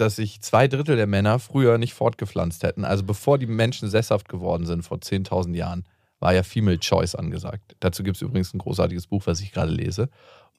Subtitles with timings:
[0.00, 2.84] dass sich zwei Drittel der Männer früher nicht fortgepflanzt hätten?
[2.84, 5.84] Also bevor die Menschen sesshaft geworden sind vor 10.000 Jahren,
[6.20, 7.76] war ja Female Choice angesagt.
[7.80, 10.08] Dazu gibt es übrigens ein großartiges Buch, was ich gerade lese.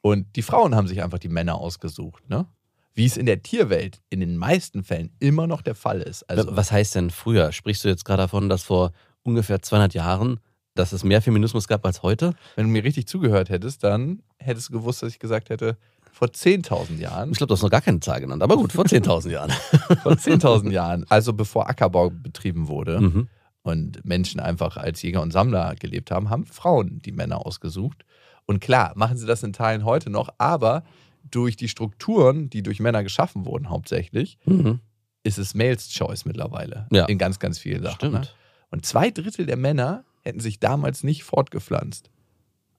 [0.01, 2.45] Und die Frauen haben sich einfach die Männer ausgesucht, ne?
[2.93, 6.23] Wie es in der Tierwelt in den meisten Fällen immer noch der Fall ist.
[6.29, 7.51] Also, Was heißt denn früher?
[7.51, 8.91] Sprichst du jetzt gerade davon, dass vor
[9.23, 10.39] ungefähr 200 Jahren,
[10.75, 12.33] dass es mehr Feminismus gab als heute?
[12.55, 15.77] wenn du mir richtig zugehört hättest, dann hättest du gewusst, dass ich gesagt hätte,
[16.11, 17.31] vor 10.000 Jahren.
[17.31, 19.51] Ich glaube, du hast noch gar keine Zahl genannt, aber gut, vor 10.000 Jahren.
[20.03, 23.27] Vor 10.000 Jahren, also bevor Ackerbau betrieben wurde Mhm.
[23.63, 28.03] und Menschen einfach als Jäger und Sammler gelebt haben, haben Frauen die Männer ausgesucht.
[28.45, 30.83] Und klar, machen sie das in Teilen heute noch, aber
[31.29, 34.79] durch die Strukturen, die durch Männer geschaffen wurden, hauptsächlich, Mhm.
[35.23, 36.87] ist es Males Choice mittlerweile.
[36.91, 37.05] Ja.
[37.05, 37.95] In ganz, ganz vielen Sachen.
[37.95, 38.13] Stimmt.
[38.13, 38.27] Ne?
[38.71, 42.09] Und zwei Drittel der Männer hätten sich damals nicht fortgepflanzt.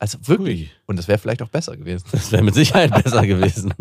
[0.00, 0.60] Also wirklich.
[0.62, 0.70] Ui.
[0.86, 2.06] Und das wäre vielleicht auch besser gewesen.
[2.10, 3.74] Das wäre mit Sicherheit besser gewesen.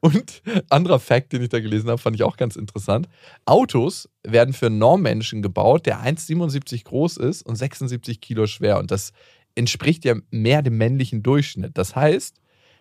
[0.00, 3.08] Und anderer Fact, den ich da gelesen habe, fand ich auch ganz interessant.
[3.44, 8.78] Autos werden für einen Normmenschen gebaut, der 1,77 groß ist und 76 Kilo schwer.
[8.80, 9.12] Und das
[9.54, 11.78] entspricht ja mehr dem männlichen Durchschnitt.
[11.78, 12.40] Das heißt,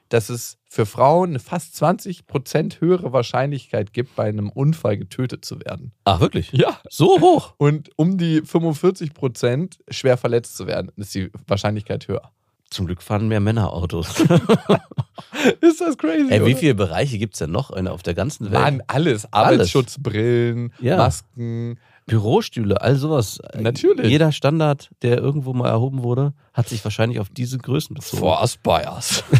[0.09, 5.45] dass es für Frauen eine fast 20 Prozent höhere Wahrscheinlichkeit gibt, bei einem Unfall getötet
[5.45, 5.91] zu werden.
[6.05, 6.51] Ach, wirklich?
[6.51, 6.79] Ja.
[6.89, 7.53] So hoch?
[7.57, 12.31] Und um die 45 Prozent schwer verletzt zu werden, ist die Wahrscheinlichkeit höher.
[12.69, 14.19] Zum Glück fahren mehr Männer Autos.
[15.61, 16.27] Ist das crazy?
[16.31, 18.61] Ey, wie viele Bereiche gibt es denn noch auf der ganzen Welt?
[18.61, 19.31] Mann, alles.
[19.31, 20.97] Arbeitsschutzbrillen, Ja.
[20.97, 21.77] Masken.
[22.05, 23.39] Bürostühle, all sowas.
[23.57, 24.07] Natürlich.
[24.09, 28.19] Jeder Standard, der irgendwo mal erhoben wurde, hat sich wahrscheinlich auf diese Größen bezogen.
[28.19, 29.23] For Aspires.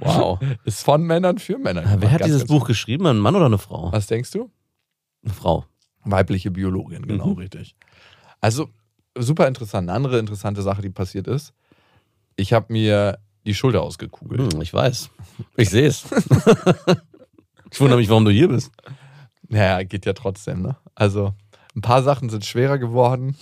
[0.00, 0.38] Wow.
[0.64, 1.82] Ist von Männern für Männer.
[1.84, 2.12] Wer gemacht.
[2.12, 3.04] hat Ganz, dieses ganz Buch geschrieben?
[3.08, 3.90] Ein Mann oder eine Frau?
[3.90, 4.48] Was denkst du?
[5.24, 5.64] Eine Frau.
[6.04, 7.38] Weibliche Biologin, genau, Mhm.
[7.38, 7.74] richtig.
[8.40, 8.68] Also,
[9.18, 9.88] super interessant.
[9.88, 11.52] Eine andere interessante Sache, die passiert ist.
[12.36, 14.52] Ich habe mir die Schulter ausgekugelt.
[14.54, 15.10] Hm, ich weiß.
[15.56, 16.04] Ich sehe es.
[17.72, 18.70] ich wundere mich, warum du hier bist.
[19.48, 20.76] Naja, geht ja trotzdem, ne?
[20.94, 21.34] Also,
[21.78, 23.36] ein paar Sachen sind schwerer geworden.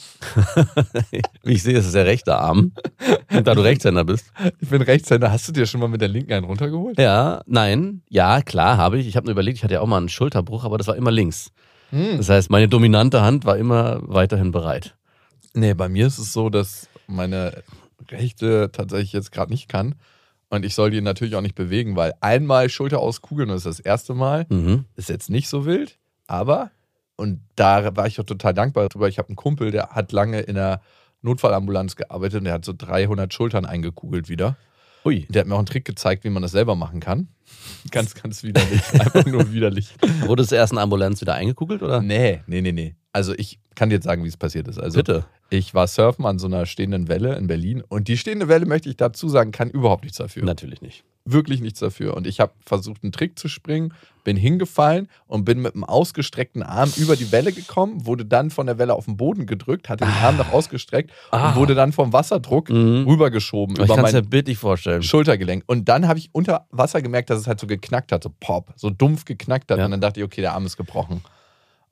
[1.42, 2.72] Wie ich sehe, es ist der rechte Arm.
[3.32, 4.30] Und da du Rechtshänder bist.
[4.60, 5.32] Ich bin Rechtshänder.
[5.32, 6.98] Hast du dir schon mal mit der linken einen runtergeholt?
[6.98, 8.02] Ja, nein.
[8.08, 9.08] Ja, klar, habe ich.
[9.08, 11.10] Ich habe nur überlegt, ich hatte ja auch mal einen Schulterbruch, aber das war immer
[11.10, 11.50] links.
[11.90, 12.18] Hm.
[12.18, 14.94] Das heißt, meine dominante Hand war immer weiterhin bereit.
[15.54, 17.62] Nee, bei mir ist es so, dass meine
[18.10, 19.94] rechte tatsächlich jetzt gerade nicht kann.
[20.50, 23.80] Und ich soll die natürlich auch nicht bewegen, weil einmal Schulter auskugeln, das ist das
[23.80, 24.84] erste Mal, Mhm.
[24.94, 25.98] ist jetzt nicht so wild,
[26.28, 26.70] aber,
[27.16, 30.40] und da war ich auch total dankbar drüber, ich habe einen Kumpel, der hat lange
[30.40, 30.80] in der
[31.22, 34.56] Notfallambulanz gearbeitet und der hat so 300 Schultern eingekugelt wieder.
[35.04, 35.26] Ui.
[35.30, 37.28] Der hat mir auch einen Trick gezeigt, wie man das selber machen kann.
[37.92, 38.82] Ganz, ganz widerlich.
[38.92, 39.94] Einfach nur widerlich.
[40.26, 42.02] Wurde es erst in der Ambulanz wieder eingekugelt, oder?
[42.02, 42.96] Nee, nee, nee, nee.
[43.12, 44.80] Also ich kann dir jetzt sagen, wie es passiert ist.
[44.80, 45.24] Also Bitte.
[45.48, 48.88] ich war surfen an so einer stehenden Welle in Berlin und die stehende Welle, möchte
[48.88, 50.44] ich dazu sagen, kann überhaupt nichts dafür.
[50.44, 51.04] Natürlich nicht.
[51.28, 52.14] Wirklich nichts dafür.
[52.16, 53.92] Und ich habe versucht, einen Trick zu springen,
[54.24, 58.66] bin hingefallen und bin mit einem ausgestreckten Arm über die Welle gekommen, wurde dann von
[58.66, 61.50] der Welle auf den Boden gedrückt, hatte den Arm noch ausgestreckt Ah.
[61.50, 63.06] und wurde dann vom Wasserdruck Mhm.
[63.06, 65.02] rübergeschoben Ich über kann es mein mir bildlich vorstellen.
[65.02, 65.64] Schultergelenk.
[65.66, 68.72] Und dann habe ich unter Wasser gemerkt, dass es halt so geknackt hat, so pop,
[68.76, 69.78] so dumpf geknackt hat.
[69.78, 69.84] Ja.
[69.84, 71.22] Und dann dachte ich, okay, der Arm ist gebrochen.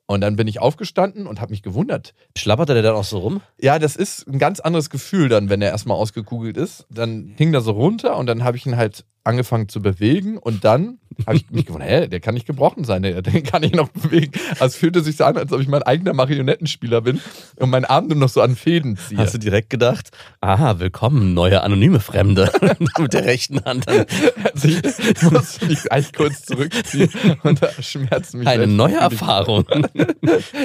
[0.07, 2.13] Und dann bin ich aufgestanden und habe mich gewundert.
[2.37, 3.41] Schlapperte der dann auch so rum?
[3.59, 6.85] Ja, das ist ein ganz anderes Gefühl dann, wenn er erstmal ausgekugelt ist.
[6.91, 10.63] Dann hing er so runter und dann habe ich ihn halt angefangen zu bewegen und
[10.63, 13.73] dann habe ich mich gewundert, hä, der kann nicht gebrochen sein, der, den kann ich
[13.73, 14.31] noch bewegen.
[14.51, 17.19] Also es fühlte sich so an, als ob ich mein eigener Marionettenspieler bin
[17.55, 19.17] und meinen Arm nur noch so an Fäden ziehe.
[19.17, 22.51] Hast du direkt gedacht, aha, willkommen, neue anonyme Fremde.
[22.99, 23.87] Mit der rechten Hand.
[23.87, 27.09] Also ich, ich muss mich eigentlich kurz zurückziehen
[27.43, 28.47] und da schmerzt mich.
[28.47, 29.65] eine neue Erfahrung.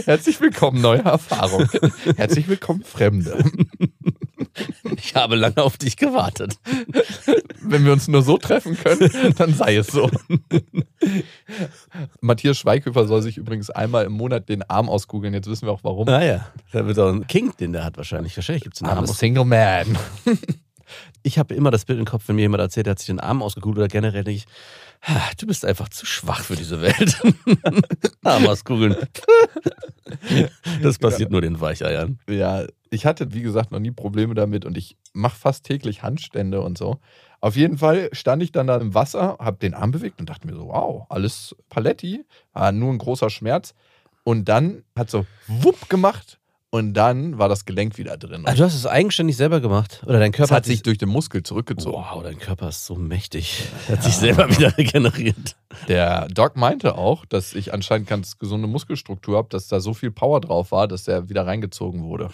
[0.04, 1.68] Herzlich willkommen, neue Erfahrung.
[2.16, 3.42] Herzlich willkommen, Fremde.
[4.96, 6.54] Ich habe lange auf dich gewartet.
[7.62, 10.10] Wenn wir uns nur so treffen können, dann sei es so.
[12.20, 15.34] Matthias Schweighöfer soll sich übrigens einmal im Monat den Arm auskugeln.
[15.34, 16.06] Jetzt wissen wir auch warum.
[16.06, 18.36] Naja, da wird auch ein King, den der hat wahrscheinlich.
[18.36, 19.06] Wahrscheinlich gibt es einen I'm a Arm.
[19.06, 19.98] single man.
[21.22, 23.20] Ich habe immer das Bild im Kopf, wenn mir jemand erzählt, er hat sich den
[23.20, 24.46] Arm ausgekugelt oder generell denke ich,
[25.02, 27.20] "Ha, du bist einfach zu schwach für diese Welt.
[28.24, 28.96] Arm auskugeln.
[30.82, 32.18] Das passiert nur den Weicheiern.
[32.28, 36.60] Ja, ich hatte, wie gesagt, noch nie Probleme damit und ich mache fast täglich Handstände
[36.60, 36.98] und so.
[37.40, 40.46] Auf jeden Fall stand ich dann da im Wasser, habe den Arm bewegt und dachte
[40.46, 43.74] mir so, wow, alles Paletti, war nur ein großer Schmerz.
[44.24, 46.38] Und dann hat so wupp gemacht
[46.68, 48.42] und dann war das Gelenk wieder drin.
[48.44, 50.02] Ah, du hast es eigenständig selber gemacht?
[50.06, 51.96] Oder dein Körper hat sich durch den Muskel zurückgezogen.
[51.96, 53.64] Wow, dein Körper ist so mächtig.
[53.88, 55.56] Er hat sich selber wieder regeneriert.
[55.88, 60.10] Der Doc meinte auch, dass ich anscheinend ganz gesunde Muskelstruktur habe, dass da so viel
[60.10, 62.28] Power drauf war, dass der wieder reingezogen wurde.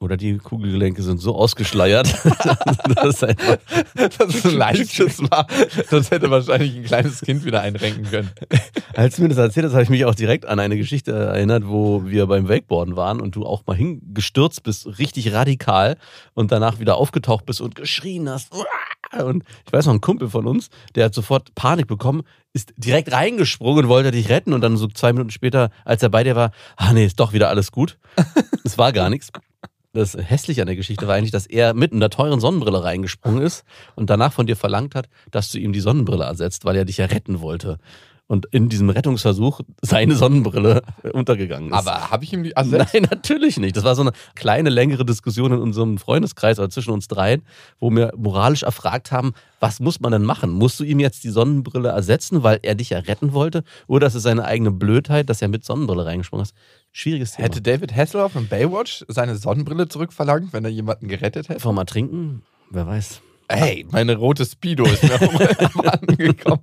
[0.00, 2.06] Oder die Kugelgelenke sind so ausgeschleiert,
[2.94, 3.58] dass einfach
[3.94, 5.46] dass es ein leichtes war.
[5.90, 8.30] Das hätte wahrscheinlich ein kleines Kind wieder einrenken können.
[8.94, 11.66] Als du mir das erzählt hast, habe ich mich auch direkt an eine Geschichte erinnert,
[11.66, 15.96] wo wir beim Wakeboarden waren und du auch mal hingestürzt bist, richtig radikal
[16.34, 18.52] und danach wieder aufgetaucht bist und geschrien hast.
[19.22, 23.12] Und ich weiß noch, ein Kumpel von uns, der hat sofort Panik bekommen, ist direkt
[23.12, 26.36] reingesprungen und wollte dich retten und dann so zwei Minuten später, als er bei dir
[26.36, 27.98] war, ah nee, ist doch wieder alles gut.
[28.64, 29.30] Es war gar nichts.
[29.94, 33.64] Das Hässliche an der Geschichte war eigentlich, dass er mit einer teuren Sonnenbrille reingesprungen ist
[33.94, 36.96] und danach von dir verlangt hat, dass du ihm die Sonnenbrille ersetzt, weil er dich
[36.96, 37.78] ja retten wollte.
[38.26, 40.82] Und in diesem Rettungsversuch seine Sonnenbrille
[41.12, 41.74] untergegangen ist.
[41.74, 42.94] Aber habe ich ihm die ersetzt?
[42.94, 43.76] Nein, natürlich nicht.
[43.76, 47.42] Das war so eine kleine, längere Diskussion in unserem Freundeskreis oder zwischen uns dreien,
[47.80, 50.50] wo wir moralisch erfragt haben, was muss man denn machen?
[50.50, 53.62] Musst du ihm jetzt die Sonnenbrille ersetzen, weil er dich ja retten wollte?
[53.86, 56.54] Oder ist es seine eigene Blödheit, dass er mit Sonnenbrille reingesprungen ist?
[56.92, 57.44] Schwieriges Thema.
[57.44, 61.56] Hätte David Hasselhoff in Baywatch seine Sonnenbrille zurückverlangt, wenn er jemanden gerettet hätte?
[61.56, 62.42] Einfach mal trinken?
[62.70, 63.20] Wer weiß.
[63.48, 65.20] Hey, meine rote Speedo ist mir
[65.92, 66.62] angekommen.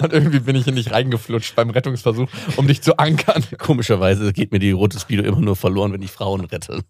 [0.00, 3.44] Und irgendwie bin ich hier nicht reingeflutscht beim Rettungsversuch, um dich zu ankern.
[3.58, 6.82] Komischerweise geht mir die rote Speedo immer nur verloren, wenn ich Frauen rette.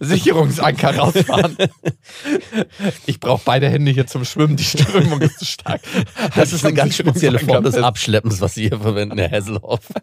[0.00, 1.56] Sicherungsanker rausfahren.
[3.06, 5.80] Ich brauche beide Hände hier zum Schwimmen, die Strömung ist zu stark.
[6.36, 9.80] Das ist eine ganz spezielle Form des Abschleppens, was Sie hier verwenden, Herr Hasselhoff.
[9.80, 10.00] fest.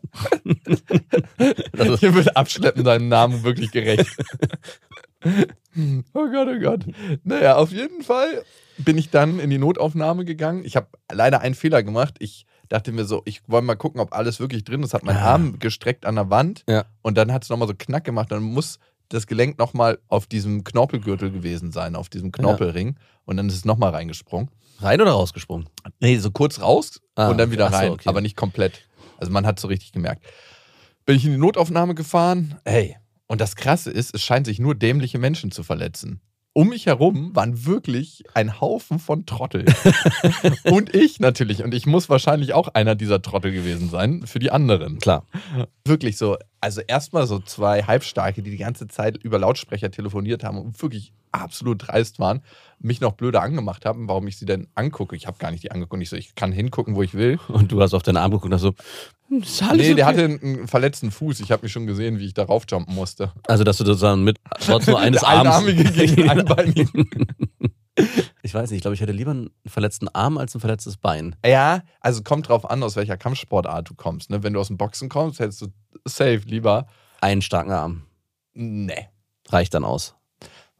[1.99, 4.17] Hier wird Abschleppen deinem Namen wirklich gerecht.
[6.13, 6.85] Oh Gott, oh Gott.
[7.23, 8.43] Naja, auf jeden Fall
[8.77, 10.63] bin ich dann in die Notaufnahme gegangen.
[10.65, 12.15] Ich habe leider einen Fehler gemacht.
[12.19, 14.93] Ich dachte mir so, ich wollte mal gucken, ob alles wirklich drin ist.
[14.93, 15.33] Hat meinen Ah.
[15.33, 16.85] Arm gestreckt an der Wand Ja.
[17.01, 18.31] und dann hat es nochmal so Knack gemacht.
[18.31, 18.79] Dann muss
[19.09, 22.97] das Gelenk nochmal auf diesem Knorpelgürtel gewesen sein, auf diesem Knorpelring.
[23.25, 24.49] Und dann ist es nochmal reingesprungen.
[24.79, 25.67] Rein oder rausgesprungen?
[25.99, 28.09] Nee, so kurz raus Ah, und dann wieder ach so, rein, okay.
[28.09, 28.81] aber nicht komplett.
[29.17, 30.23] Also man hat so richtig gemerkt.
[31.05, 32.97] Bin ich in die Notaufnahme gefahren, hey,
[33.27, 36.21] und das Krasse ist, es scheint sich nur dämliche Menschen zu verletzen.
[36.53, 39.65] Um mich herum waren wirklich ein Haufen von Trottel.
[40.63, 41.63] und ich natürlich.
[41.63, 44.97] Und ich muss wahrscheinlich auch einer dieser Trottel gewesen sein für die anderen.
[44.97, 45.27] Klar.
[45.85, 50.57] Wirklich so, also erstmal so zwei Halbstarke, die die ganze Zeit über Lautsprecher telefoniert haben
[50.57, 52.41] und wirklich absolut dreist waren,
[52.79, 55.15] mich noch blöder angemacht haben, warum ich sie denn angucke.
[55.15, 56.01] Ich habe gar nicht die angeguckt.
[56.01, 57.39] Ich so, ich kann hingucken, wo ich will.
[57.47, 58.73] Und du hast auf deinen Arm geguckt und hast so,
[59.29, 60.23] hm, ist alles Nee, der okay.
[60.23, 61.39] hatte einen verletzten Fuß.
[61.41, 63.31] Ich habe mich schon gesehen, wie ich da raufjumpen musste.
[63.47, 65.65] Also, dass du sozusagen mit trotz nur eines Der Arms.
[65.65, 67.09] Gegen Einbeinigen.
[68.43, 71.35] Ich weiß nicht, ich glaube, ich hätte lieber einen verletzten Arm als ein verletztes Bein.
[71.45, 74.29] Ja, also kommt drauf an, aus welcher Kampfsportart du kommst.
[74.29, 74.43] Ne?
[74.43, 75.67] Wenn du aus dem Boxen kommst, hättest du
[76.07, 76.87] safe lieber.
[77.21, 78.03] Einen starken Arm.
[78.53, 79.07] Nee,
[79.49, 80.15] Reicht dann aus.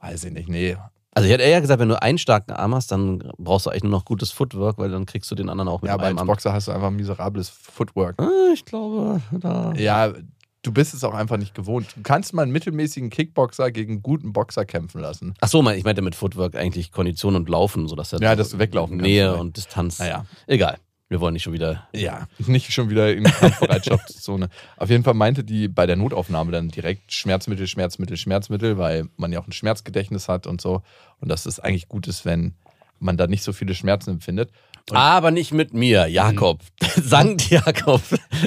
[0.02, 0.50] weiß ich nicht.
[0.50, 0.78] Nee.
[1.14, 3.84] Also ich hätte eher gesagt, wenn du einen starken Arm hast, dann brauchst du eigentlich
[3.84, 6.18] nur noch gutes Footwork, weil dann kriegst du den anderen auch mit Ja, aber einem
[6.18, 6.28] als Arm.
[6.28, 8.22] Boxer hast du einfach miserables Footwork.
[8.22, 9.74] Ah, ich glaube, da.
[9.74, 10.14] Ja,
[10.62, 11.88] du bist es auch einfach nicht gewohnt.
[11.96, 15.34] Du kannst mal einen mittelmäßigen Kickboxer gegen einen guten Boxer kämpfen lassen.
[15.42, 18.50] Ach so, mein- ich meinte mit Footwork eigentlich Kondition und Laufen, sodass er Ja, dass
[18.50, 19.08] du weglaufen kannst.
[19.10, 19.98] Nähe und Distanz.
[19.98, 20.26] Naja.
[20.46, 20.78] Egal.
[21.10, 21.88] Wir wollen nicht schon wieder.
[21.94, 24.50] Ja, nicht schon wieder in Kampfbereitschaftszone.
[24.78, 29.32] Auf jeden Fall meinte die bei der Notaufnahme dann direkt Schmerzmittel, Schmerzmittel, Schmerzmittel, weil man
[29.32, 30.82] ja auch ein Schmerzgedächtnis hat und so.
[31.22, 32.56] Und dass es eigentlich gut ist, wenn
[33.00, 34.50] man da nicht so viele Schmerzen empfindet.
[34.90, 36.60] Und- Aber nicht mit mir, Jakob.
[36.96, 38.02] Sankt Jakob.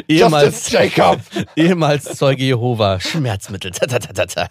[0.08, 1.20] ehemals, Jacob!
[1.56, 2.98] ehemals Zeuge Jehova.
[3.00, 3.70] Schmerzmittel.
[3.70, 4.48] Ta, ta, ta, ta.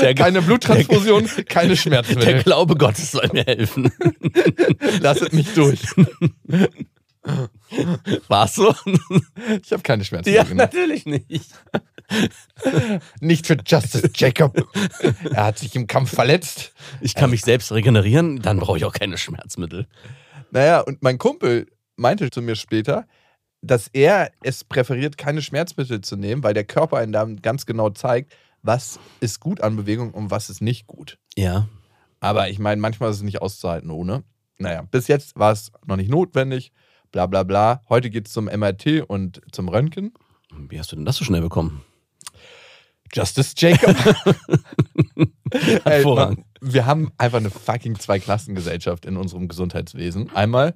[0.00, 2.42] Der, Keine Bluttransfusion, keine der Schmerzmittel.
[2.42, 3.92] Glaube Gottes soll mir helfen.
[5.00, 5.80] Lasset mich durch.
[8.28, 8.74] War's so?
[9.62, 10.42] Ich habe keine Ja, Schmerzmittel.
[10.44, 10.56] genommen.
[10.58, 11.50] natürlich nicht.
[13.20, 14.62] Nicht für Justice Jacob.
[15.32, 16.72] Er hat sich im Kampf verletzt.
[17.00, 19.86] Ich kann mich selbst regenerieren, dann brauche ich auch keine Schmerzmittel.
[20.50, 21.66] Naja, und mein Kumpel
[21.96, 23.06] meinte zu mir später,
[23.62, 27.88] dass er es präferiert, keine Schmerzmittel zu nehmen, weil der Körper einem dann ganz genau
[27.90, 31.18] zeigt, was ist gut an Bewegung und was ist nicht gut.
[31.36, 31.68] Ja.
[32.20, 34.24] Aber ich meine, manchmal ist es nicht auszuhalten ohne.
[34.58, 36.72] Naja, bis jetzt war es noch nicht notwendig,
[37.14, 37.80] bla bla bla.
[37.88, 40.12] Heute geht es zum MRT und zum Röntgen.
[40.68, 41.84] Wie hast du denn das so schnell bekommen?
[43.12, 43.96] Justice Jacob.
[45.84, 46.04] Ey,
[46.60, 50.34] wir haben einfach eine fucking Zweiklassengesellschaft in unserem Gesundheitswesen.
[50.34, 50.74] Einmal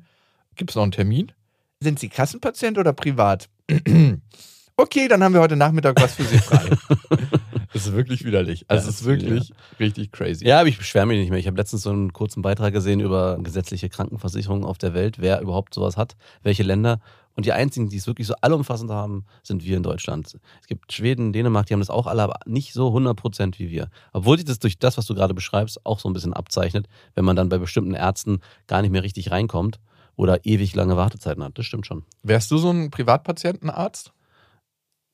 [0.54, 1.32] gibt es noch einen Termin.
[1.80, 3.48] Sind Sie Kassenpatient oder privat?
[4.76, 6.70] okay, dann haben wir heute Nachmittag was für Sie frei.
[7.72, 8.64] das ist wirklich widerlich.
[8.68, 10.46] Also Ja, es ist wirklich richtig crazy.
[10.46, 11.38] Ja, aber ich beschwere mich nicht mehr.
[11.38, 15.40] Ich habe letztens so einen kurzen Beitrag gesehen über gesetzliche Krankenversicherungen auf der Welt, wer
[15.40, 17.00] überhaupt sowas hat, welche Länder.
[17.34, 20.36] Und die einzigen, die es wirklich so allumfassend haben, sind wir in Deutschland.
[20.60, 23.90] Es gibt Schweden, Dänemark, die haben das auch alle, aber nicht so 100% wie wir.
[24.12, 27.24] Obwohl sich das durch das, was du gerade beschreibst, auch so ein bisschen abzeichnet, wenn
[27.24, 29.78] man dann bei bestimmten Ärzten gar nicht mehr richtig reinkommt
[30.16, 31.56] oder ewig lange Wartezeiten hat.
[31.56, 32.02] Das stimmt schon.
[32.24, 34.12] Wärst du so ein Privatpatientenarzt?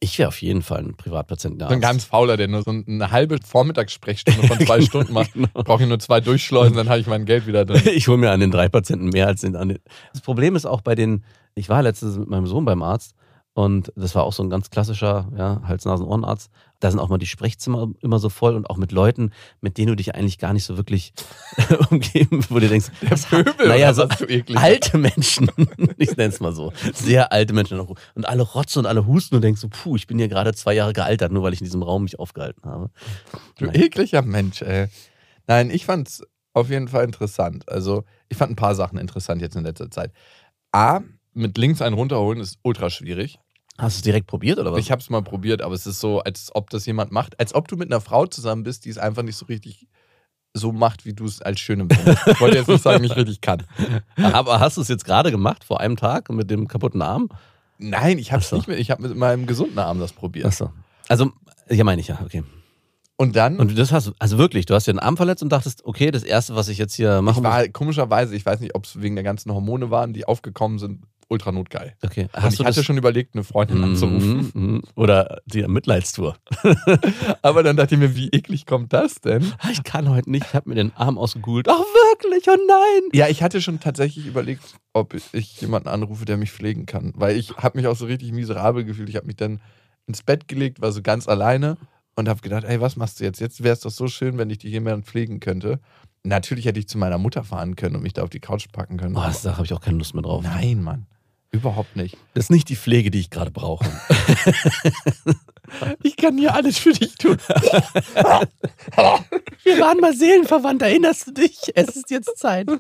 [0.01, 1.71] Ich wäre auf jeden Fall ein Privatpatientenarzt.
[1.71, 5.33] So ein ganz fauler, der nur so eine halbe Vormittagssprechstunde von zwei Stunden macht.
[5.33, 5.49] Genau.
[5.55, 7.83] Brauche ich nur zwei Durchschleusen, dann habe ich mein Geld wieder drin.
[7.95, 9.79] Ich hole mir an den drei Patienten mehr als den, an den.
[10.13, 11.25] Das Problem ist auch bei den,
[11.55, 13.15] ich war letztens mit meinem Sohn beim Arzt
[13.55, 16.51] und das war auch so ein ganz klassischer ja, Hals-Nasen-Ohrenarzt.
[16.85, 19.31] Da sind auch mal die Sprechzimmer immer so voll und auch mit Leuten,
[19.63, 21.15] mit denen du dich eigentlich gar nicht so wirklich
[21.91, 24.23] umgeben, wo du denkst, Der Pöbel, naja, so was,
[24.55, 25.51] alte Menschen,
[25.97, 29.41] ich nenne es mal so, sehr alte Menschen und alle rotzen und alle husten und
[29.41, 31.83] denkst so, puh, ich bin hier gerade zwei Jahre gealtert, nur weil ich in diesem
[31.83, 32.91] Raum mich aufgehalten habe.
[33.57, 33.77] Du Nein.
[33.77, 34.89] ekliger Mensch, ey.
[35.47, 36.23] Nein, ich fand's
[36.53, 37.67] auf jeden Fall interessant.
[37.67, 40.13] Also, ich fand ein paar Sachen interessant jetzt in letzter Zeit.
[40.71, 41.01] A,
[41.33, 43.39] mit links einen runterholen ist ultra schwierig.
[43.79, 44.79] Hast du es direkt probiert oder was?
[44.79, 47.55] Ich habe es mal probiert, aber es ist so, als ob das jemand macht, als
[47.55, 49.89] ob du mit einer Frau zusammen bist, die es einfach nicht so richtig
[50.57, 52.27] so macht, wie du es als schön empfindest.
[52.29, 53.65] Ich wollte jetzt nicht sagen, nicht richtig kann.
[54.17, 57.29] aber hast du es jetzt gerade gemacht, vor einem Tag, mit dem kaputten Arm?
[57.79, 58.57] Nein, ich habe es so.
[58.57, 60.47] nicht mit, ich habe mit meinem gesunden Arm das probiert.
[60.47, 60.71] Achso.
[61.09, 61.33] Also,
[61.69, 62.45] ja, meine ich ja, okay.
[63.17, 65.51] Und dann, Und das hast du, also wirklich, du hast dir den Arm verletzt und
[65.51, 68.75] dachtest, okay, das erste, was ich jetzt hier machen ich war komischerweise, ich weiß nicht,
[68.75, 71.95] ob es wegen der ganzen Hormone waren, die aufgekommen sind, ultra notgeil.
[72.03, 74.51] Okay, Und hast ich du hatte das schon überlegt, eine Freundin anzurufen.
[74.55, 74.83] Mhm.
[74.95, 76.37] Oder die Mitleidstour.
[77.43, 79.53] Aber dann dachte ich mir, wie eklig kommt das denn?
[79.59, 81.69] Ah, Ich kann heute nicht, ich habe mir den Arm ausgegult.
[81.69, 83.03] Ach wirklich, oh nein.
[83.13, 84.63] Ja, ich hatte schon tatsächlich überlegt,
[84.93, 87.13] ob ich jemanden anrufe, der mich pflegen kann.
[87.17, 89.09] Weil ich habe mich auch so richtig miserabel gefühlt.
[89.09, 89.61] Ich habe mich dann
[90.07, 91.77] ins Bett gelegt, war so ganz alleine
[92.17, 93.41] und habe gedacht, ey, was machst du jetzt?
[93.41, 95.81] Jetzt wäre es doch so schön, wenn ich dich jemand pflegen könnte.
[96.27, 98.97] Natürlich hätte ich zu meiner Mutter fahren können und mich da auf die Couch packen
[98.97, 99.17] können.
[99.17, 100.43] Oh, das, da habe ich auch keine Lust mehr drauf.
[100.43, 101.07] Nein, Mann.
[101.55, 102.17] Überhaupt nicht.
[102.35, 103.85] Das ist nicht die Pflege, die ich gerade brauche.
[106.03, 107.39] Ich kann hier alles für dich tun.
[109.65, 111.59] Wir waren mal seelenverwandt, erinnerst du dich?
[111.75, 112.69] Es ist jetzt Zeit.
[112.69, 112.79] oh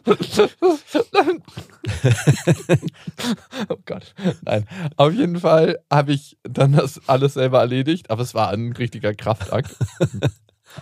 [3.86, 4.14] Gott.
[4.42, 4.68] Nein.
[4.96, 9.14] Auf jeden Fall habe ich dann das alles selber erledigt, aber es war ein richtiger
[9.14, 9.74] Kraftakt.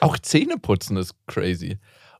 [0.00, 1.78] Auch Zähneputzen ist crazy.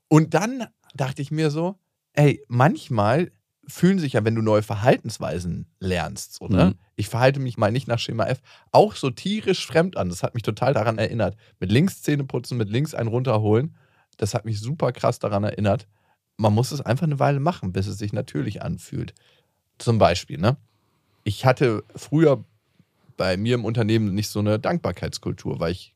[0.09, 1.75] Und dann dachte ich mir so,
[2.15, 3.33] ey, manchmal
[3.73, 6.67] fühlen sich ja, wenn du neue Verhaltensweisen lernst, so, ne?
[6.67, 6.75] Mhm.
[6.97, 10.09] Ich verhalte mich mal nicht nach Schema F, auch so tierisch fremd an.
[10.09, 11.37] Das hat mich total daran erinnert.
[11.59, 13.77] Mit links Zähne putzen, mit links einen runterholen.
[14.19, 15.89] Das hat mich super krass daran erinnert.
[16.37, 19.15] Man muss es einfach eine Weile machen, bis es sich natürlich anfühlt.
[19.79, 20.57] Zum Beispiel, ne?
[21.25, 22.45] Ich hatte früher
[23.17, 25.95] bei mir im Unternehmen nicht so eine Dankbarkeitskultur, weil ich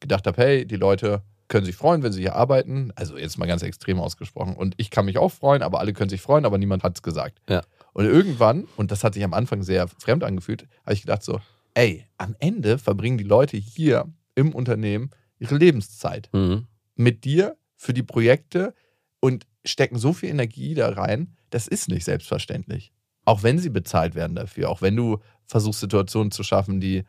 [0.00, 2.92] gedacht habe, hey, die Leute können sich freuen, wenn sie hier arbeiten.
[2.96, 4.56] Also jetzt mal ganz extrem ausgesprochen.
[4.56, 7.02] Und ich kann mich auch freuen, aber alle können sich freuen, aber niemand hat es
[7.02, 7.40] gesagt.
[7.48, 7.62] Ja.
[7.92, 11.40] Und irgendwann, und das hat sich am Anfang sehr fremd angefühlt, habe ich gedacht so,
[11.74, 16.66] ey, am Ende verbringen die Leute hier im Unternehmen ihre Lebenszeit Mhm.
[16.94, 18.74] mit dir für die Projekte
[19.20, 22.92] und stecken so viel Energie da rein, das ist nicht selbstverständlich.
[23.24, 27.04] Auch wenn sie bezahlt werden dafür, auch wenn du versuchst, Situationen zu schaffen, die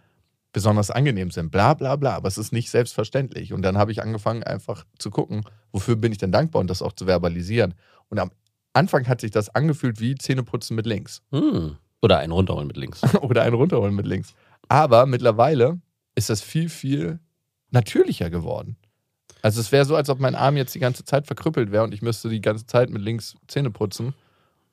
[0.58, 3.54] besonders angenehm sind, bla bla bla, aber es ist nicht selbstverständlich.
[3.54, 6.82] Und dann habe ich angefangen, einfach zu gucken, wofür bin ich denn dankbar und das
[6.82, 7.76] auch zu verbalisieren.
[8.10, 8.32] Und am
[8.74, 11.78] Anfang hat sich das angefühlt wie Zähneputzen mit links Mhm.
[12.02, 13.02] Oder einen runterholen mit links.
[13.22, 14.34] oder einen runterholen mit links.
[14.68, 15.80] Aber mittlerweile
[16.16, 17.20] ist das viel, viel
[17.70, 18.78] natürlicher geworden.
[19.44, 21.94] Also es wäre so, als ob mein Arm jetzt die ganze Zeit verkrüppelt wäre und
[21.94, 24.16] ich müsste die ganze Zeit mit links Zähne putzen.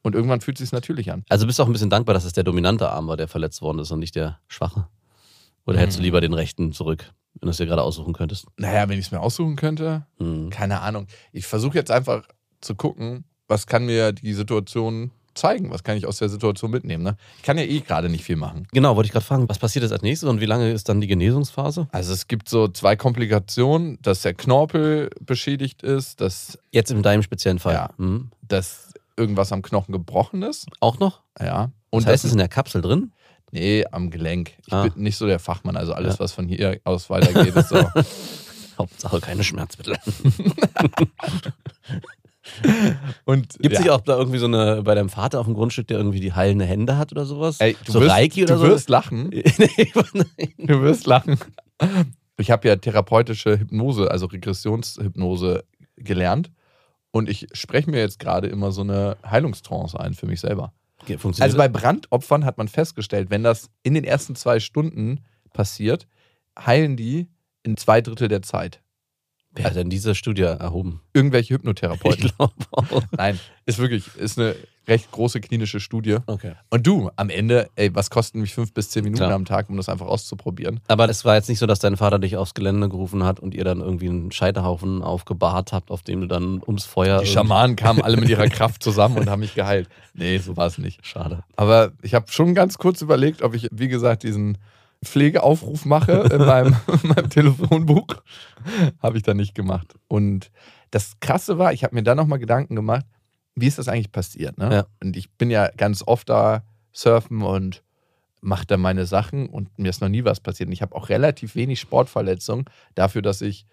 [0.03, 1.25] Und irgendwann fühlt es sich natürlich an.
[1.29, 3.61] Also bist du auch ein bisschen dankbar, dass es der dominante Arm war, der verletzt
[3.61, 4.89] worden ist und nicht der schwache?
[5.67, 6.05] Oder hättest du Mhm.
[6.05, 8.47] lieber den rechten zurück, wenn du es dir gerade aussuchen könntest?
[8.59, 10.51] Naja, wenn ich es mir aussuchen könnte, Mhm.
[10.51, 11.07] keine Ahnung.
[11.33, 12.23] Ich versuche jetzt einfach
[12.61, 17.03] zu gucken, was kann mir die Situation zeigen, was kann ich aus der Situation mitnehmen.
[17.03, 17.17] Ne?
[17.39, 18.69] Ich kann ja eh gerade nicht viel machen.
[18.73, 21.01] Genau, wollte ich gerade fragen, was passiert jetzt als nächstes und wie lange ist dann
[21.01, 21.89] die Genesungsphase?
[21.91, 27.23] Also es gibt so zwei Komplikationen, dass der Knorpel beschädigt ist, dass, Jetzt in deinem
[27.23, 27.75] speziellen Fall.
[27.75, 27.91] Ja.
[27.97, 28.31] Mhm.
[28.47, 30.67] dass irgendwas am Knochen gebrochen ist.
[30.81, 31.23] Auch noch?
[31.41, 31.71] Ja.
[31.91, 33.13] Und das heißt, es in der Kapsel drin?
[33.53, 34.53] Nee, am Gelenk.
[34.67, 34.85] Ich Ah.
[34.89, 35.77] bin nicht so der Fachmann.
[35.77, 36.21] Also alles, Ja.
[36.21, 37.77] was von hier aus weitergeht, ist so.
[38.79, 39.97] Hauptsache keine Schmerzmittel.
[43.25, 43.81] Und Gibt es ja.
[43.81, 46.33] nicht auch da irgendwie so eine, bei deinem Vater auf dem Grundstück, der irgendwie die
[46.35, 47.59] heilende Hände hat oder sowas?
[47.61, 48.67] Ey, du so wirst, Reiki oder du so?
[48.69, 49.29] wirst lachen.
[49.31, 49.45] nee.
[50.59, 51.39] Du wirst lachen.
[52.37, 55.65] Ich habe ja therapeutische Hypnose, also Regressionshypnose
[55.97, 56.51] gelernt.
[57.13, 60.73] Und ich spreche mir jetzt gerade immer so eine Heilungstrance ein für mich selber.
[61.07, 65.21] Funktioniert Also bei Brandopfern hat man festgestellt, wenn das in den ersten zwei Stunden
[65.53, 66.07] passiert,
[66.59, 67.29] heilen die
[67.63, 68.83] in zwei Drittel der Zeit.
[69.55, 71.01] Wer hat denn diese Studie erhoben?
[71.13, 72.27] Irgendwelche Hypnotherapeuten.
[72.27, 73.03] Ich glaube auch.
[73.17, 74.57] Nein, ist wirklich, ist eine
[74.89, 76.19] recht große klinische Studie.
[76.27, 76.53] Okay.
[76.71, 79.33] Und du, am Ende, ey, was kosten mich fünf bis zehn Minuten Klar.
[79.33, 80.81] am Tag, um das einfach auszuprobieren?
[80.89, 83.55] Aber es war jetzt nicht so, dass dein Vater dich aufs Gelände gerufen hat und
[83.55, 87.21] ihr dann irgendwie einen Scheiterhaufen aufgebahrt habt, auf dem du dann ums Feuer.
[87.21, 89.89] Die Schamanen kamen alle mit ihrer Kraft zusammen und haben mich geheilt.
[90.15, 91.07] Nee, so war es nicht.
[91.07, 91.45] Schade.
[91.57, 94.59] Aber ich habe schon ganz kurz überlegt, ob ich, wie gesagt, diesen
[95.05, 98.07] Pflegeaufruf mache in meinem, in meinem Telefonbuch.
[99.03, 99.95] Habe ich dann nicht gemacht.
[100.09, 100.51] Und
[100.91, 103.07] das Krasse war, ich habe mir dann nochmal Gedanken gemacht,
[103.55, 104.59] wie ist das eigentlich passiert?
[104.59, 104.73] Ne?
[104.73, 104.87] Ja.
[105.03, 107.83] Und ich bin ja ganz oft da surfen und
[108.41, 110.69] mache da meine Sachen und mir ist noch nie was passiert.
[110.69, 113.67] Und ich habe auch relativ wenig Sportverletzungen dafür, dass ich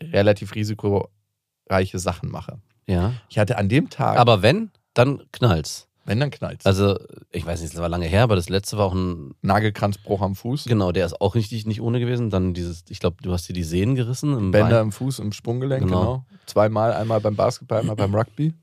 [0.00, 2.60] relativ risikoreiche Sachen mache.
[2.86, 3.14] Ja.
[3.28, 5.88] Ich hatte an dem Tag, Aber wenn, dann knallt's.
[6.06, 6.98] Wenn dann knallt Also,
[7.32, 9.34] ich weiß nicht, das war lange her, aber das letzte war auch ein.
[9.42, 10.64] Nagelkranzbruch am Fuß.
[10.64, 12.30] Genau, der ist auch richtig nicht ohne gewesen.
[12.30, 14.84] Dann dieses, ich glaube, du hast dir die Sehnen gerissen im Bänder Bein.
[14.86, 16.00] im Fuß, im Sprunggelenk, Genau.
[16.00, 16.26] genau.
[16.46, 18.54] Zweimal, einmal beim Basketball, einmal beim Rugby.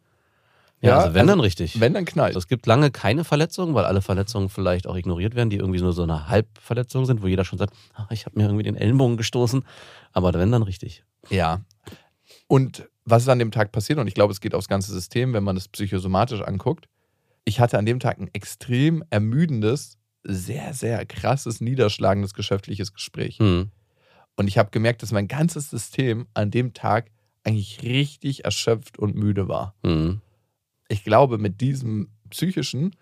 [0.81, 1.79] Ja, Ja, also wenn also dann richtig.
[1.79, 2.35] Wenn dann knallt.
[2.35, 5.93] Es gibt lange keine Verletzungen, weil alle Verletzungen vielleicht auch ignoriert werden, die irgendwie nur
[5.93, 9.15] so eine Halbverletzung sind, wo jeder schon sagt, "Ah, ich habe mir irgendwie den Ellenbogen
[9.15, 9.63] gestoßen.
[10.11, 11.03] Aber wenn dann richtig.
[11.29, 11.61] Ja.
[12.47, 13.99] Und was ist an dem Tag passiert?
[13.99, 16.87] Und ich glaube, es geht aufs ganze System, wenn man das psychosomatisch anguckt.
[17.45, 23.39] Ich hatte an dem Tag ein extrem ermüdendes, sehr, sehr krasses, niederschlagendes geschäftliches Gespräch.
[23.39, 23.71] Hm.
[24.35, 27.11] Und ich habe gemerkt, dass mein ganzes System an dem Tag
[27.43, 29.75] eigentlich richtig erschöpft und müde war.
[29.83, 30.21] Hm.
[30.87, 32.95] ich glaube, mit diesem psychischen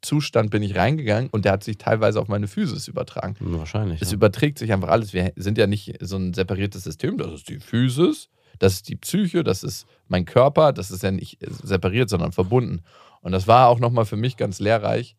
[0.00, 3.36] Zustand bin ich reingegangen und der hat sich teilweise auf meine Physis übertragen.
[3.40, 4.00] Wahrscheinlich.
[4.00, 4.14] Es ja.
[4.14, 5.12] überträgt sich einfach alles.
[5.12, 7.18] Wir sind ja nicht so ein separiertes System.
[7.18, 8.28] Das ist die Physis,
[8.58, 10.72] das ist die Psyche, das ist mein Körper.
[10.72, 12.82] Das ist ja nicht separiert, sondern verbunden.
[13.28, 15.14] Und das war auch nochmal für mich ganz lehrreich,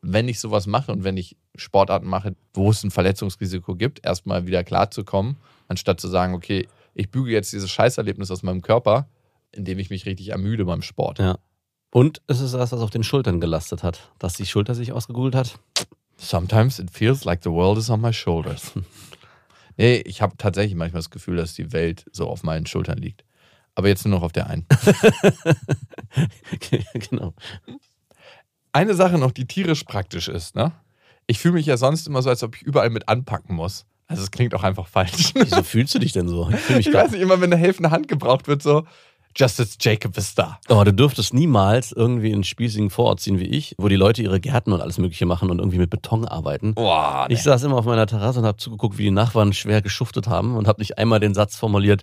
[0.00, 4.48] wenn ich sowas mache und wenn ich Sportarten mache, wo es ein Verletzungsrisiko gibt, erstmal
[4.48, 5.36] wieder klarzukommen,
[5.68, 9.06] anstatt zu sagen, okay, ich büge jetzt dieses Scheißerlebnis aus meinem Körper,
[9.52, 11.20] indem ich mich richtig ermüde beim Sport.
[11.20, 11.38] Ja.
[11.92, 15.36] Und es ist das, was auf den Schultern gelastet hat, dass die Schulter sich ausgegoogelt
[15.36, 15.60] hat.
[16.16, 18.72] Sometimes it feels like the world is on my shoulders.
[19.76, 23.24] nee, ich habe tatsächlich manchmal das Gefühl, dass die Welt so auf meinen Schultern liegt.
[23.74, 24.66] Aber jetzt nur noch auf der einen.
[27.10, 27.32] genau.
[28.72, 30.72] Eine Sache noch, die tierisch praktisch ist, ne?
[31.26, 33.86] Ich fühle mich ja sonst immer so, als ob ich überall mit anpacken muss.
[34.08, 35.32] Also es klingt auch einfach falsch.
[35.34, 36.50] Wieso fühlst du dich denn so?
[36.68, 38.84] Ich Ich weiß nicht, immer wenn eine helfende Hand gebraucht wird, so,
[39.34, 40.58] Justice Jacob ist da.
[40.68, 44.22] Aber du dürftest niemals irgendwie in einen spießigen Vorort ziehen wie ich, wo die Leute
[44.22, 46.74] ihre Gärten und alles Mögliche machen und irgendwie mit Beton arbeiten.
[46.74, 47.34] Boah, nee.
[47.34, 50.56] Ich saß immer auf meiner Terrasse und habe zugeguckt, wie die Nachbarn schwer geschuftet haben
[50.56, 52.02] und habe nicht einmal den Satz formuliert,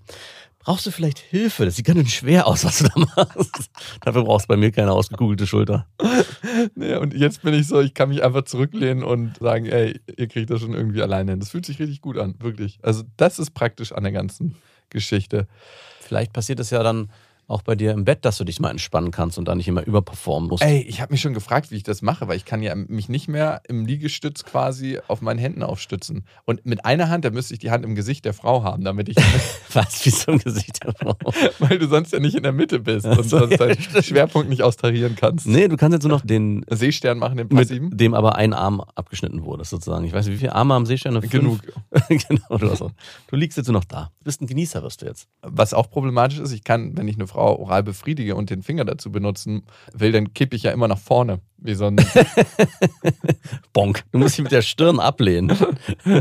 [0.69, 1.65] brauchst du vielleicht Hilfe?
[1.65, 3.71] Das sieht ganz schön schwer aus, was du da machst.
[4.01, 5.88] Dafür brauchst du bei mir keine ausgekugelte Schulter.
[6.75, 10.27] nee, und jetzt bin ich so, ich kann mich einfach zurücklehnen und sagen, ey, ihr
[10.27, 11.39] kriegt das schon irgendwie alleine hin.
[11.39, 12.77] Das fühlt sich richtig gut an, wirklich.
[12.84, 14.58] Also das ist praktisch an der ganzen
[14.91, 15.47] Geschichte.
[16.01, 17.10] Vielleicht passiert es ja dann
[17.49, 19.85] auch bei dir im Bett, dass du dich mal entspannen kannst und da nicht immer
[19.85, 20.63] überperformen musst.
[20.63, 23.09] Ey, ich habe mich schon gefragt, wie ich das mache, weil ich kann ja mich
[23.09, 26.25] nicht mehr im Liegestütz quasi auf meinen Händen aufstützen.
[26.45, 29.09] Und mit einer Hand, da müsste ich die Hand im Gesicht der Frau haben, damit
[29.09, 29.17] ich,
[29.73, 31.15] Was, wie so ein Gesicht der Frau.
[31.59, 34.05] weil du sonst ja nicht in der Mitte bist und so, sonst ja, deinen stimmt.
[34.05, 35.47] Schwerpunkt nicht austarieren kannst.
[35.47, 37.89] Nee, du kannst jetzt nur noch den, Seestern machen, den passiven.
[37.89, 40.05] mit dem aber ein Arm abgeschnitten wurde, sozusagen.
[40.05, 41.19] Ich weiß nicht, wie viele Arme am Seestern?
[41.19, 41.31] Fünf?
[41.31, 41.59] Genug.
[42.09, 42.57] genau,
[43.27, 44.12] du liegst jetzt nur noch da.
[44.19, 45.27] Du bist ein Genießer, wirst du jetzt.
[45.41, 48.86] Was auch problematisch ist, ich kann, wenn ich eine Frau oral befriedige und den Finger
[48.86, 51.39] dazu benutzen will, dann kippe ich ja immer nach vorne.
[51.58, 51.97] Wie so ein
[53.73, 54.04] Bonk.
[54.12, 55.52] Du musst dich mit der Stirn ablehnen.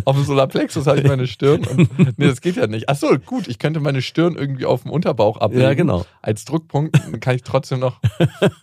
[0.04, 1.64] auf dem Solarplexus habe ich meine Stirn.
[1.64, 2.88] Und, nee, das geht ja nicht.
[2.88, 5.62] Achso, gut, ich könnte meine Stirn irgendwie auf dem Unterbauch ablegen.
[5.62, 6.04] Ja, genau.
[6.22, 8.00] Als Druckpunkt kann ich trotzdem noch.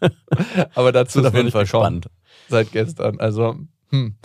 [0.76, 2.08] Aber dazu Das ist auf jeden Fall spannend.
[2.50, 3.20] seit gestern.
[3.20, 3.56] Also,
[3.91, 4.15] hm,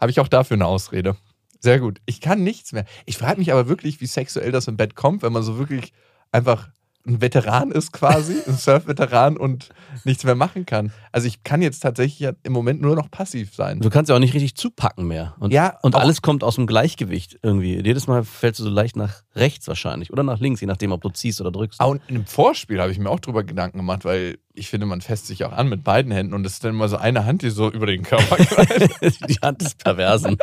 [0.00, 1.16] habe ich auch dafür eine Ausrede.
[1.60, 2.00] Sehr gut.
[2.06, 2.84] Ich kann nichts mehr.
[3.06, 5.92] Ich frage mich aber wirklich, wie sexuell das im Bett kommt, wenn man so wirklich
[6.30, 6.68] einfach
[7.06, 9.70] ein Veteran ist quasi, ein Surf-Veteran und
[10.04, 10.92] nichts mehr machen kann.
[11.12, 13.80] Also ich kann jetzt tatsächlich ja im Moment nur noch passiv sein.
[13.80, 15.34] Du kannst ja auch nicht richtig zupacken mehr.
[15.38, 17.76] Und, Ja, und alles kommt aus dem Gleichgewicht irgendwie.
[17.76, 21.02] Jedes Mal fällst du so leicht nach rechts wahrscheinlich oder nach links, je nachdem, ob
[21.02, 21.80] du ziehst oder drückst.
[21.80, 25.00] Ah, und im Vorspiel habe ich mir auch drüber Gedanken gemacht, weil ich finde, man
[25.00, 27.42] fässt sich auch an mit beiden Händen und es ist dann immer so eine Hand,
[27.42, 29.00] die so über den Körper greift.
[29.30, 30.38] Die Hand des Perversen.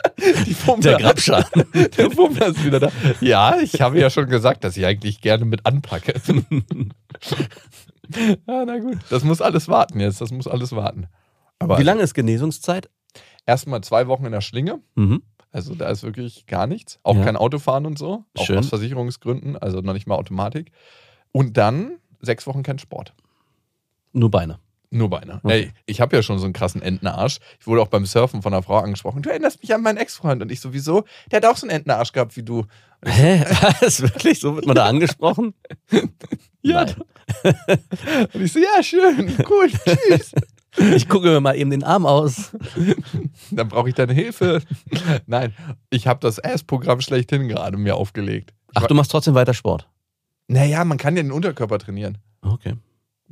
[0.45, 1.63] Die Der Grabschaden.
[1.97, 2.91] Der Fummler ist wieder da.
[3.21, 6.13] Ja, ich habe ja schon gesagt, dass ich eigentlich gerne mit anpacke.
[8.47, 8.99] ja, na gut.
[9.10, 10.21] Das muss alles warten jetzt.
[10.21, 11.08] Das muss alles warten.
[11.60, 12.89] Aber Wie lange ist Genesungszeit?
[13.45, 14.80] erstmal zwei Wochen in der Schlinge.
[14.95, 15.21] Mhm.
[15.52, 16.99] Also da ist wirklich gar nichts.
[17.04, 17.23] Auch Ja.
[17.26, 18.23] kein Autofahren und so.
[18.38, 18.58] Auch Schön.
[18.58, 19.58] aus Versicherungsgründen.
[19.58, 20.71] Also noch nicht mal Automatik.
[21.32, 23.13] Und dann sechs Wochen kein Sport.
[24.13, 24.60] Nur Beine.
[24.89, 25.39] Nur Beine.
[25.43, 25.63] Okay.
[25.63, 27.39] Ey, ich habe ja schon so einen krassen Entenarsch.
[27.60, 29.23] Ich wurde auch beim Surfen von einer Frau angesprochen.
[29.23, 30.41] Du erinnerst mich an meinen Ex-Freund.
[30.43, 32.65] Und ich sowieso, der hat auch so einen Entenarsch gehabt wie du.
[33.04, 33.43] Hä?
[33.82, 34.02] Was?
[34.02, 34.39] Wirklich?
[34.39, 35.54] So wird man da angesprochen?
[36.65, 36.86] Ja.
[38.34, 40.32] Und ich so, ja, schön, cool, tschüss.
[40.95, 42.52] Ich gucke mir mal eben den Arm aus.
[43.52, 44.62] Dann brauche ich deine Hilfe.
[45.28, 45.54] Nein,
[45.89, 48.54] ich habe das Ass-Programm schlechthin gerade mir aufgelegt.
[48.73, 49.89] Ach, du machst trotzdem weiter Sport.
[50.47, 52.17] Naja, man kann ja den Unterkörper trainieren.
[52.41, 52.76] Okay.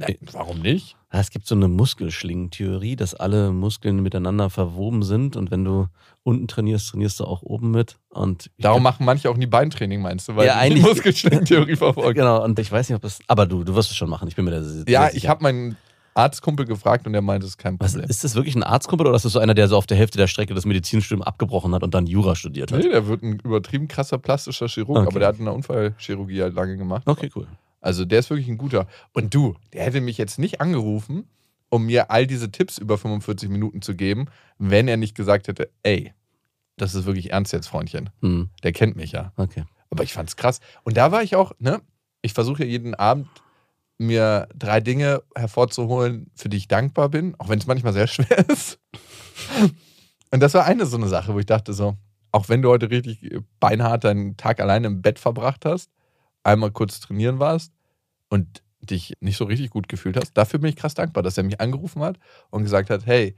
[0.01, 0.95] Nein, warum nicht?
[1.09, 5.87] Es gibt so eine Muskelschlingentheorie, dass alle Muskeln miteinander verwoben sind und wenn du
[6.23, 7.97] unten trainierst, trainierst du auch oben mit.
[8.09, 10.35] Und Darum machen manche auch nie Beintraining, meinst du?
[10.35, 12.15] Weil Ja, die Muskelschlingentheorie verfolgen.
[12.21, 13.19] Genau, und ich weiß nicht, ob das.
[13.27, 14.27] Aber du, du wirst es schon machen.
[14.27, 15.17] Ich bin mir da sehr Ja, sicher.
[15.17, 15.75] ich habe meinen
[16.13, 18.09] Arztkumpel gefragt und der meinte, es ist kein Was, Problem.
[18.09, 20.17] ist das wirklich ein Arztkumpel oder ist das so einer, der so auf der Hälfte
[20.17, 22.79] der Strecke das Medizinstudium abgebrochen hat und dann Jura studiert hat?
[22.83, 25.07] Nee, der wird ein übertrieben krasser plastischer Chirurg, Okay.
[25.07, 27.03] aber der hat eine Unfallchirurgie halt lange gemacht.
[27.05, 27.47] Okay, cool.
[27.81, 28.87] Also der ist wirklich ein guter.
[29.13, 31.27] Und du, der hätte mich jetzt nicht angerufen,
[31.69, 35.69] um mir all diese Tipps über 45 Minuten zu geben, wenn er nicht gesagt hätte,
[35.83, 36.13] ey,
[36.77, 38.09] das ist wirklich ernst jetzt, Freundchen.
[38.21, 39.33] Hm, Der kennt mich ja.
[39.37, 39.65] okay.
[39.89, 40.59] Aber ich fand's krass.
[40.83, 41.81] Und da war ich auch, ne?
[42.21, 43.27] Ich versuche ja jeden Abend
[43.97, 48.47] mir drei Dinge hervorzuholen, für die ich dankbar bin, auch wenn es manchmal sehr schwer
[48.49, 48.79] ist.
[50.31, 51.97] Und das war eine so eine Sache, wo ich dachte so,
[52.31, 55.89] auch wenn du heute richtig beinhart deinen Tag alleine im Bett verbracht hast,
[56.43, 57.71] einmal kurz trainieren warst
[58.30, 61.43] und dich nicht so richtig gut gefühlt hast, dafür bin ich krass dankbar, dass er
[61.43, 62.17] mich angerufen hat
[62.49, 63.36] und gesagt hat, hey,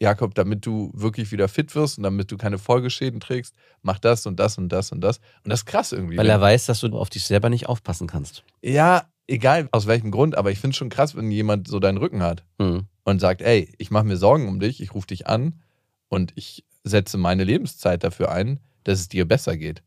[0.00, 4.26] Jakob, damit du wirklich wieder fit wirst und damit du keine Folgeschäden trägst, mach das
[4.26, 5.18] und das und das und das.
[5.42, 6.16] Und das ist krass irgendwie.
[6.16, 8.44] Weil er weiß, dass du auf dich selber nicht aufpassen kannst.
[8.62, 11.98] ja, egal aus welchem Grund, aber ich finde es schon krass, wenn jemand so deinen
[11.98, 12.86] Rücken hat Hm.
[13.04, 15.60] und sagt, ey, ich mache mir Sorgen um dich, ich rufe dich an
[16.08, 19.82] und ich setze meine Lebenszeit dafür ein, dass es dir besser geht.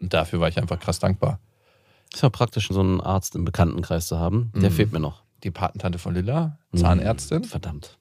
[0.00, 1.40] Und dafür war ich einfach krass dankbar.
[2.12, 4.50] Ist ja praktisch, so einen Arzt im Bekanntenkreis zu haben.
[4.54, 4.74] Der Mhm.
[4.74, 5.22] fehlt mir noch.
[5.44, 7.96] Die Patentante von Lilla, Zahnärztin Hm, Verdammt.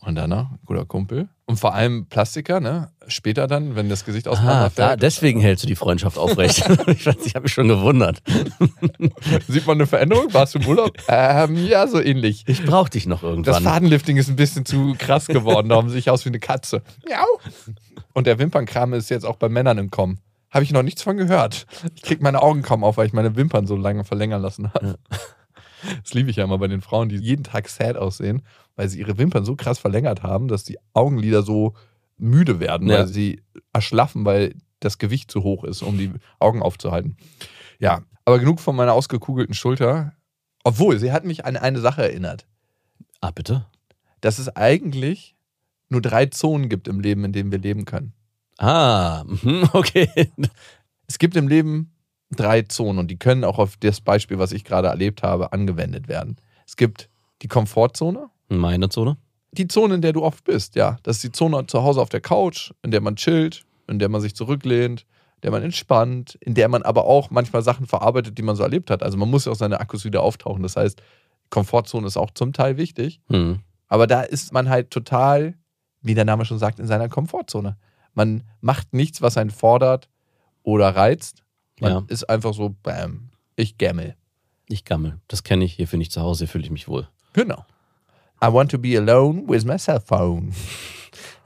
[0.00, 1.28] und danach ein guter Kumpel.
[1.44, 2.90] Und vor allem Plastiker, ne?
[3.08, 4.78] Später dann, wenn das Gesicht Ah, auseinanderfällt.
[4.78, 6.58] da, deswegen hältst du die Freundschaft aufrecht.
[6.86, 8.22] ich weiß, ich habe mich schon gewundert.
[9.48, 10.32] Sieht man eine Veränderung?
[10.32, 10.92] Warst du im Urlaub?
[11.08, 12.44] ähm, ja, so ähnlich.
[12.46, 13.62] Ich brauche dich noch Das irgendwann.
[13.64, 15.68] Fadenlifting ist ein bisschen zu krass geworden.
[15.68, 16.82] Darum sehe ich aus wie eine Katze.
[17.08, 17.74] Miau.
[18.14, 20.20] Und der Wimpernkram ist jetzt auch bei Männern im Kommen.
[20.50, 21.66] Habe ich noch nichts von gehört.
[21.94, 24.98] Ich kriege meine Augen kaum auf, weil ich meine Wimpern so lange verlängern lassen habe.
[26.02, 28.42] Das liebe ich ja immer bei den Frauen, die jeden Tag sad aussehen,
[28.74, 31.74] weil sie ihre Wimpern so krass verlängert haben, dass die Augenlider so
[32.16, 32.98] müde werden, Ja.
[32.98, 37.16] weil sie erschlaffen, weil das Gewicht zu hoch ist, um die Augen aufzuhalten.
[37.78, 40.14] Ja, aber genug von meiner ausgekugelten Schulter.
[40.64, 42.48] Obwohl, sie hat mich an eine Sache erinnert
[43.20, 43.66] ah, bitte?
[44.20, 45.36] dass es eigentlich
[45.88, 48.14] nur drei Zonen gibt im Leben, in denen wir leben können.
[48.58, 50.08] Ah, mhm, okay.
[51.06, 51.92] Es gibt im Leben
[52.30, 56.08] drei Zonen und die können auch auf das Beispiel, was ich gerade erlebt habe, angewendet
[56.08, 56.36] werden.
[56.66, 57.08] Es gibt
[57.42, 59.16] die Komfortzone, Meine Zone?
[59.52, 60.98] die Zone, in der du oft bist, ja.
[61.02, 64.10] Das ist die Zone zu Hause auf der Couch, in der man chillt, in der
[64.10, 68.36] man sich zurücklehnt, in der man entspannt, in der man aber auch manchmal Sachen verarbeitet,
[68.36, 69.02] die man so erlebt hat.
[69.02, 70.62] Also man muss ja auch seine Akkus wieder auftauchen.
[70.62, 71.00] Das heißt,
[71.48, 73.20] Komfortzone ist auch zum Teil wichtig.
[73.30, 73.60] Hm.
[73.86, 75.54] Aber da ist man halt total,
[76.02, 77.78] wie der Name schon sagt, in seiner Komfortzone.
[78.18, 80.08] Man macht nichts, was einen fordert
[80.64, 81.44] oder reizt.
[81.78, 82.02] Man Ja.
[82.08, 84.16] ist einfach so, bam, ich gammel.
[84.68, 85.20] Ich gammel.
[85.28, 85.74] Das kenne ich.
[85.74, 87.06] Hier finde ich zu Hause, hier fühle ich mich wohl.
[87.32, 87.64] Genau.
[88.42, 90.52] I want to be alone with my cell phone.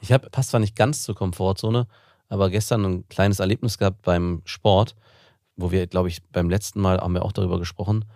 [0.01, 1.87] Ich habe, passt zwar nicht ganz zur Komfortzone,
[2.31, 4.95] aber gestern ein kleines Erlebnis gehabt beim Sport,
[5.57, 8.07] wo wir, glaube ich, beim letzten Mal haben wir auch darüber gesprochen,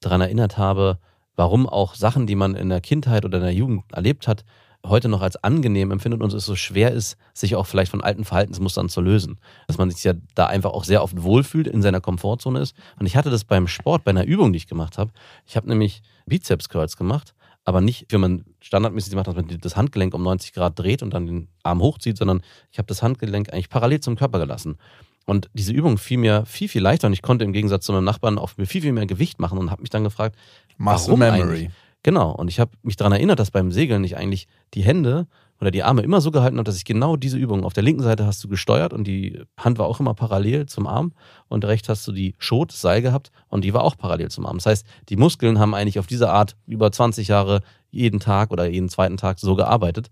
[0.00, 0.98] daran erinnert habe,
[1.36, 4.46] warum auch Sachen, die man in der Kindheit oder in der Jugend erlebt hat,
[4.86, 8.24] heute noch als angenehm empfindet und es so schwer ist, sich auch vielleicht von alten
[8.24, 9.38] Verhaltensmustern zu lösen.
[9.66, 12.74] Dass man sich ja da einfach auch sehr oft wohlfühlt, in seiner Komfortzone ist.
[12.98, 15.10] Und ich hatte das beim Sport, bei einer Übung, die ich gemacht habe.
[15.46, 20.14] Ich habe nämlich Bizeps-Curls gemacht, aber nicht, wie man standardmäßig macht, dass man das Handgelenk
[20.14, 23.68] um 90 Grad dreht und dann den Arm hochzieht, sondern ich habe das Handgelenk eigentlich
[23.68, 24.78] parallel zum Körper gelassen.
[25.26, 28.04] Und diese Übung fiel mir viel, viel leichter und ich konnte im Gegensatz zu meinem
[28.04, 30.36] Nachbarn auf mir viel, viel mehr Gewicht machen und habe mich dann gefragt,
[30.78, 31.42] Muscle Warum Memory.
[31.42, 31.70] eigentlich?
[32.08, 35.26] Genau, und ich habe mich daran erinnert, dass beim Segeln ich eigentlich die Hände
[35.60, 38.02] oder die Arme immer so gehalten habe, dass ich genau diese Übung, auf der linken
[38.02, 41.12] Seite hast du gesteuert und die Hand war auch immer parallel zum Arm
[41.48, 44.56] und rechts hast du die Schot, Seil gehabt und die war auch parallel zum Arm.
[44.56, 48.66] Das heißt, die Muskeln haben eigentlich auf diese Art über 20 Jahre jeden Tag oder
[48.66, 50.08] jeden zweiten Tag so gearbeitet.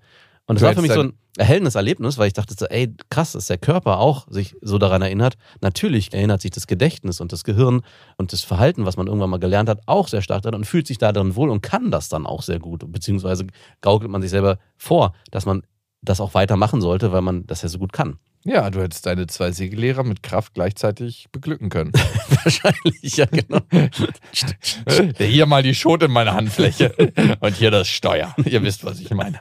[0.46, 2.94] Und das Du war für mich so ein erhellendes Erlebnis, weil ich dachte so, ey,
[3.10, 5.36] krass, dass der Körper auch sich so daran erinnert.
[5.60, 7.82] Natürlich erinnert sich das Gedächtnis und das Gehirn
[8.16, 10.86] und das Verhalten, was man irgendwann mal gelernt hat, auch sehr stark daran und fühlt
[10.86, 12.90] sich da drin wohl und kann das dann auch sehr gut.
[12.90, 13.46] Beziehungsweise
[13.80, 15.62] gaukelt man sich selber vor, dass man
[16.02, 18.18] das auch weitermachen sollte, weil man das ja so gut kann.
[18.46, 21.92] Ja, du hättest deine zwei Segellehrer mit Kraft gleichzeitig beglücken können.
[22.44, 23.58] Wahrscheinlich, ja, genau.
[25.18, 26.94] hier mal die Schot in meine Handfläche
[27.40, 28.34] und hier das Steuer.
[28.44, 29.40] Ihr wisst, was ich meine.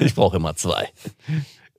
[0.00, 0.88] Ich brauche immer zwei.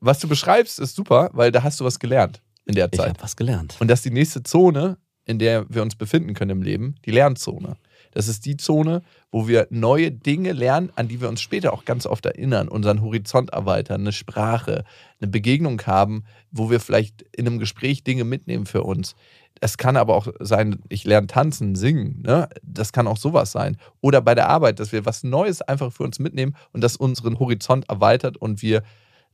[0.02, 3.10] Was du beschreibst, ist super, weil da hast du was gelernt in der Ich Zeit.
[3.10, 3.78] habe was gelernt.
[3.80, 7.12] Und das ist die nächste Zone, in der wir uns befinden können im Leben, die
[7.12, 7.78] Lernzone.
[8.12, 11.86] Das ist die Zone, wo wir neue Dinge lernen, an die wir uns später auch
[11.86, 14.84] ganz oft erinnern, unseren Horizont erweitern, eine Sprache,
[15.22, 19.16] eine Begegnung haben, wo wir vielleicht in einem Gespräch Dinge mitnehmen für uns.
[19.62, 22.48] Es kann aber auch sein, ich lerne tanzen, singen, ne?
[22.64, 23.78] Das kann auch sowas sein.
[24.00, 27.40] Oder bei der Arbeit, dass wir was Neues einfach für uns mitnehmen und das unseren
[27.40, 28.84] Horizont erweitert und wir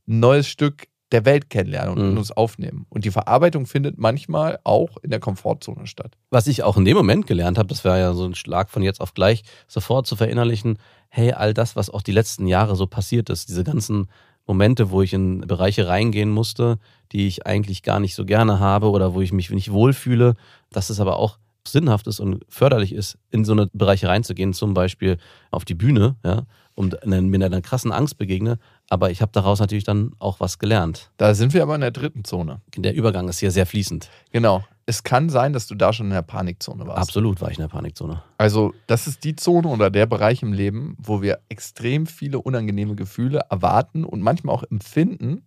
[0.08, 2.18] ein neues Stück der Welt kennenlernen und Mhm.
[2.18, 2.86] uns aufnehmen.
[2.88, 6.16] Und die Verarbeitung findet manchmal auch in der Komfortzone statt.
[6.30, 8.82] Was ich auch in dem Moment gelernt habe, das war ja so ein Schlag von
[8.82, 12.86] jetzt auf gleich, sofort zu verinnerlichen, hey, all das, was auch die letzten Jahre so
[12.86, 14.08] passiert ist, diese ganzen
[14.46, 16.78] Momente, wo ich in Bereiche reingehen musste,
[17.12, 20.34] die ich eigentlich gar nicht so gerne habe oder wo ich mich nicht wohlfühle,
[20.70, 24.72] dass es aber auch sinnhaft ist und förderlich ist, in so eine Bereiche reinzugehen, zum
[24.74, 25.18] Beispiel
[25.50, 26.42] auf die Bühne, ja,
[26.74, 28.58] und mit einer krassen Angst begegne.
[28.88, 31.10] Aber ich habe daraus natürlich dann auch was gelernt.
[31.16, 32.60] Da sind wir aber in der dritten Zone.
[32.76, 34.08] Der Übergang ist hier sehr fließend.
[34.30, 34.64] Genau.
[34.88, 36.98] Es kann sein, dass du da schon in der Panikzone warst.
[36.98, 38.22] Absolut war ich in der Panikzone.
[38.38, 42.94] Also, das ist die Zone oder der Bereich im Leben, wo wir extrem viele unangenehme
[42.94, 45.42] Gefühle erwarten und manchmal auch empfinden.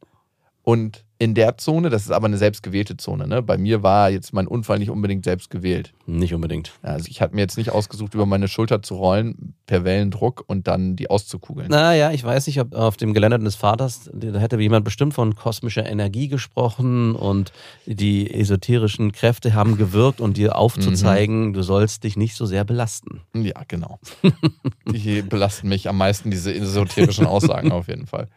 [0.69, 3.27] Und in der Zone, das ist aber eine selbstgewählte Zone.
[3.27, 3.41] Ne?
[3.41, 5.93] Bei mir war jetzt mein Unfall nicht unbedingt selbst gewählt.
[6.05, 6.73] Nicht unbedingt.
[6.83, 10.67] Also ich hatte mir jetzt nicht ausgesucht, über meine Schulter zu rollen per Wellendruck und
[10.67, 11.69] dann die auszukugeln.
[11.69, 15.33] Naja, ich weiß nicht, ob auf dem Gelände des Vaters, da hätte jemand bestimmt von
[15.33, 17.51] kosmischer Energie gesprochen und
[17.87, 23.21] die esoterischen Kräfte haben gewirkt und dir aufzuzeigen, du sollst dich nicht so sehr belasten.
[23.33, 23.99] Ja, genau.
[24.85, 28.27] Die belasten mich am meisten, diese esoterischen Aussagen auf jeden Fall.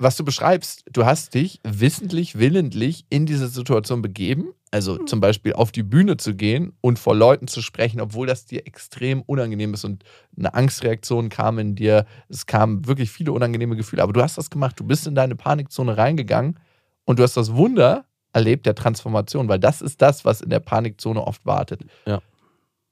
[0.00, 5.54] Was du beschreibst, du hast dich wissentlich, willentlich in diese Situation begeben, also zum Beispiel
[5.54, 9.74] auf die Bühne zu gehen und vor Leuten zu sprechen, obwohl das dir extrem unangenehm
[9.74, 10.04] ist und
[10.36, 12.06] eine Angstreaktion kam in dir.
[12.28, 14.78] Es kamen wirklich viele unangenehme Gefühle, aber du hast das gemacht.
[14.78, 16.60] Du bist in deine Panikzone reingegangen
[17.04, 20.60] und du hast das Wunder erlebt der Transformation, weil das ist das, was in der
[20.60, 21.80] Panikzone oft wartet.
[22.06, 22.20] Ja.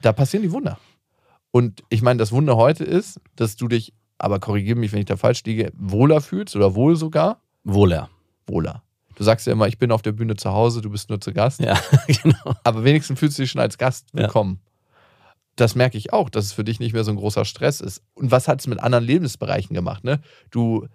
[0.01, 0.79] Da passieren die Wunder.
[1.51, 5.05] Und ich meine, das Wunder heute ist, dass du dich, aber korrigiere mich, wenn ich
[5.07, 8.09] da falsch liege, wohler fühlst oder wohl sogar Wohler.
[8.47, 8.83] wohler.
[9.17, 11.33] Du sagst ja immer, ich bin auf der Bühne zu Hause, du bist nur zu
[11.33, 11.61] Gast.
[11.61, 11.79] Ja,
[12.23, 12.55] genau.
[12.65, 14.21] Aber wenigstens fühlst du dich schon als Gast Ja.
[14.23, 14.61] willkommen.
[15.57, 18.03] Das merke ich auch, dass es für dich nicht mehr so ein großer Stress ist.
[18.15, 20.05] Und was hat es mit anderen Lebensbereichen gemacht?
[20.05, 20.21] Ne?
[20.51, 20.87] Du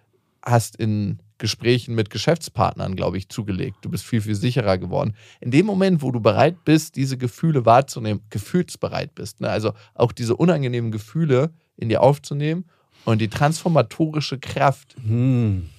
[0.45, 3.77] hast in Gesprächen mit Geschäftspartnern, glaube ich, zugelegt.
[3.81, 5.15] Du bist viel, viel sicherer geworden.
[5.39, 9.49] In dem Moment, wo du bereit bist, diese Gefühle wahrzunehmen, gefühlsbereit bist, ne?
[9.49, 12.65] also auch diese unangenehmen Gefühle in dir aufzunehmen
[13.05, 15.69] und die transformatorische Kraft Hm.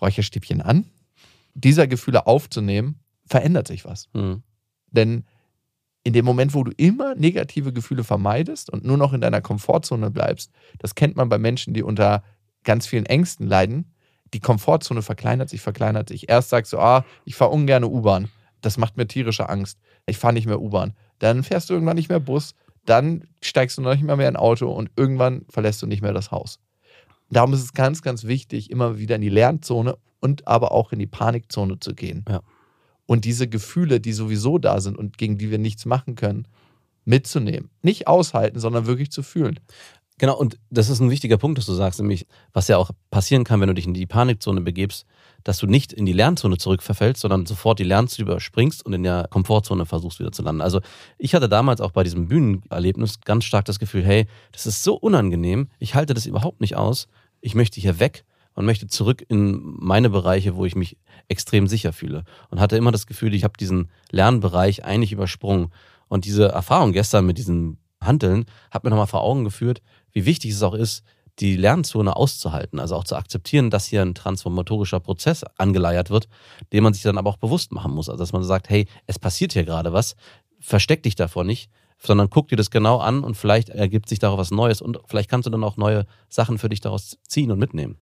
[0.00, 0.86] Räucherstäbchen an,
[1.54, 4.08] dieser Gefühle aufzunehmen, verändert sich was.
[4.14, 4.42] Hm.
[4.90, 5.24] Denn
[6.04, 10.10] in dem Moment, wo du immer negative Gefühle vermeidest und nur noch in deiner Komfortzone
[10.10, 12.24] bleibst, das kennt man bei Menschen, die unter
[12.64, 13.92] ganz vielen Ängsten leiden,
[14.34, 16.28] die Komfortzone verkleinert sich, verkleinert sich.
[16.28, 18.28] Erst sagst du, ah, ich fahre ungern U-Bahn.
[18.60, 19.78] Das macht mir tierische Angst.
[20.06, 20.94] Ich fahre nicht mehr U-Bahn.
[21.18, 22.54] Dann fährst du irgendwann nicht mehr Bus.
[22.84, 26.02] Dann steigst du noch nicht mehr, mehr in ein Auto und irgendwann verlässt du nicht
[26.02, 26.58] mehr das Haus.
[27.30, 30.98] Darum ist es ganz, ganz wichtig, immer wieder in die Lernzone und aber auch in
[30.98, 32.24] die Panikzone zu gehen.
[32.28, 32.42] Ja.
[33.06, 36.46] Und diese Gefühle, die sowieso da sind und gegen die wir nichts machen können,
[37.04, 37.70] mitzunehmen.
[37.82, 39.58] Nicht aushalten, sondern wirklich zu fühlen.
[40.18, 43.44] Genau, und das ist ein wichtiger Punkt, dass du sagst, nämlich, was ja auch passieren
[43.44, 45.06] kann, wenn du dich in die Panikzone begebst,
[45.42, 49.26] dass du nicht in die Lernzone zurückverfällst, sondern sofort die Lernzone überspringst und in der
[49.30, 50.60] Komfortzone versuchst wieder zu landen.
[50.60, 50.80] Also
[51.18, 54.94] ich hatte damals auch bei diesem Bühnenerlebnis ganz stark das Gefühl, hey, das ist so
[54.94, 57.08] unangenehm, ich halte das überhaupt nicht aus,
[57.40, 60.96] ich möchte hier weg und möchte zurück in meine Bereiche, wo ich mich
[61.28, 62.24] extrem sicher fühle.
[62.50, 65.72] Und hatte immer das Gefühl, ich habe diesen Lernbereich eigentlich übersprungen.
[66.08, 69.80] Und diese Erfahrung gestern mit diesen Handeln hat mir nochmal vor Augen geführt,
[70.12, 71.02] wie wichtig es auch ist,
[71.38, 76.28] die Lernzone auszuhalten, also auch zu akzeptieren, dass hier ein transformatorischer Prozess angeleiert wird,
[76.72, 78.08] den man sich dann aber auch bewusst machen muss.
[78.08, 80.14] Also dass man sagt, hey, es passiert hier gerade was,
[80.60, 84.38] versteck dich davor nicht, sondern guck dir das genau an und vielleicht ergibt sich daraus
[84.38, 87.58] was Neues und vielleicht kannst du dann auch neue Sachen für dich daraus ziehen und
[87.58, 87.98] mitnehmen.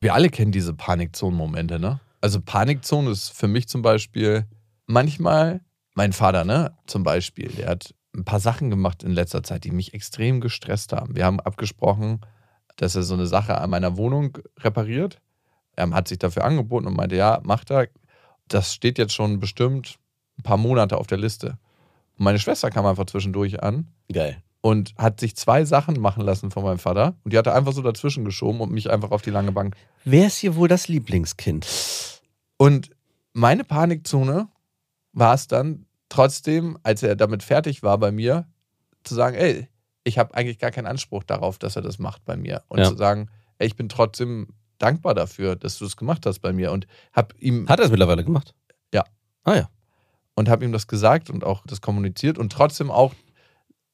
[0.00, 2.00] Wir alle kennen diese Panikzonen-Momente, ne?
[2.20, 4.46] Also Panikzone ist für mich zum Beispiel
[4.86, 5.60] manchmal,
[5.94, 9.70] mein Vater, ne, zum Beispiel, der hat ein paar Sachen gemacht in letzter Zeit, die
[9.70, 11.16] mich extrem gestresst haben.
[11.16, 12.20] Wir haben abgesprochen,
[12.76, 15.20] dass er so eine Sache an meiner Wohnung repariert.
[15.76, 17.88] Er hat sich dafür angeboten und meinte, ja, macht er.
[18.48, 19.96] Das steht jetzt schon bestimmt
[20.38, 21.58] ein paar Monate auf der Liste.
[22.16, 24.42] Und meine Schwester kam einfach zwischendurch an Geil.
[24.60, 27.16] und hat sich zwei Sachen machen lassen von meinem Vater.
[27.24, 29.76] Und die hat er einfach so dazwischen geschoben und mich einfach auf die lange Bank
[30.04, 31.66] Wer ist hier wohl das Lieblingskind?
[32.56, 32.90] Und
[33.32, 34.48] meine Panikzone
[35.12, 38.46] war es dann trotzdem, als er damit fertig war bei mir,
[39.02, 39.68] zu sagen, ey,
[40.04, 42.62] ich habe eigentlich gar keinen Anspruch darauf, dass er das macht bei mir.
[42.68, 42.88] Und Ja.
[42.88, 44.48] zu sagen, ey, ich bin trotzdem
[44.78, 46.72] dankbar dafür, dass du es gemacht hast bei mir.
[46.72, 48.54] Und habe ihm Hat er es mittlerweile gemacht?
[48.92, 49.04] Ja.
[49.44, 49.68] Ah ja.
[50.36, 53.14] und habe ihm das gesagt und auch das kommuniziert und trotzdem auch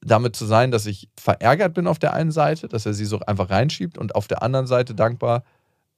[0.00, 3.20] damit zu sein, dass ich verärgert bin auf der einen Seite, dass er sie so
[3.20, 5.44] einfach reinschiebt und auf der anderen Seite dankbar,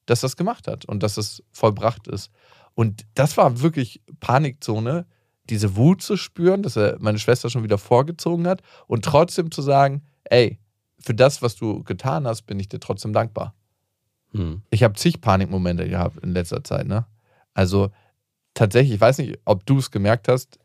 [0.07, 2.31] dass er es gemacht hat und dass es vollbracht ist.
[2.75, 5.07] Und das war wirklich Panikzone,
[5.45, 9.63] diese Wut zu spüren, dass er meine Schwester schon wieder vorgezogen hat und trotzdem zu
[9.63, 10.59] sagen, ey,
[10.99, 13.55] für das, was du getan hast, bin ich dir trotzdem dankbar.
[14.31, 14.63] Hm.
[14.71, 17.07] Ich habe zig Panikmomente gehabt in letzter Zeit, ne?
[17.55, 17.91] Also
[18.55, 20.59] tatsächlich, ich weiß nicht, ob du es gemerkt hast,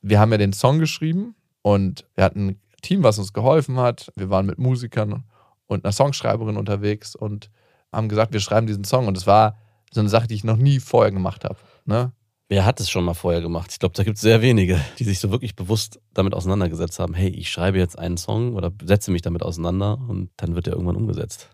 [0.00, 4.12] wir haben ja den Song geschrieben und wir hatten ein Team, was uns geholfen hat.
[4.16, 5.24] Wir waren mit Musikern
[5.66, 7.50] und einer Songschreiberin unterwegs und
[7.90, 9.06] haben gesagt, wir schreiben diesen Song.
[9.06, 9.56] Und es war
[9.90, 11.56] so eine Sache, die ich noch nie vorher gemacht habe.
[11.86, 12.12] Ne?
[12.54, 13.72] Wer hat es schon mal vorher gemacht?
[13.72, 17.12] Ich glaube, da gibt es sehr wenige, die sich so wirklich bewusst damit auseinandergesetzt haben.
[17.12, 20.74] Hey, ich schreibe jetzt einen Song oder setze mich damit auseinander und dann wird er
[20.74, 21.50] irgendwann umgesetzt.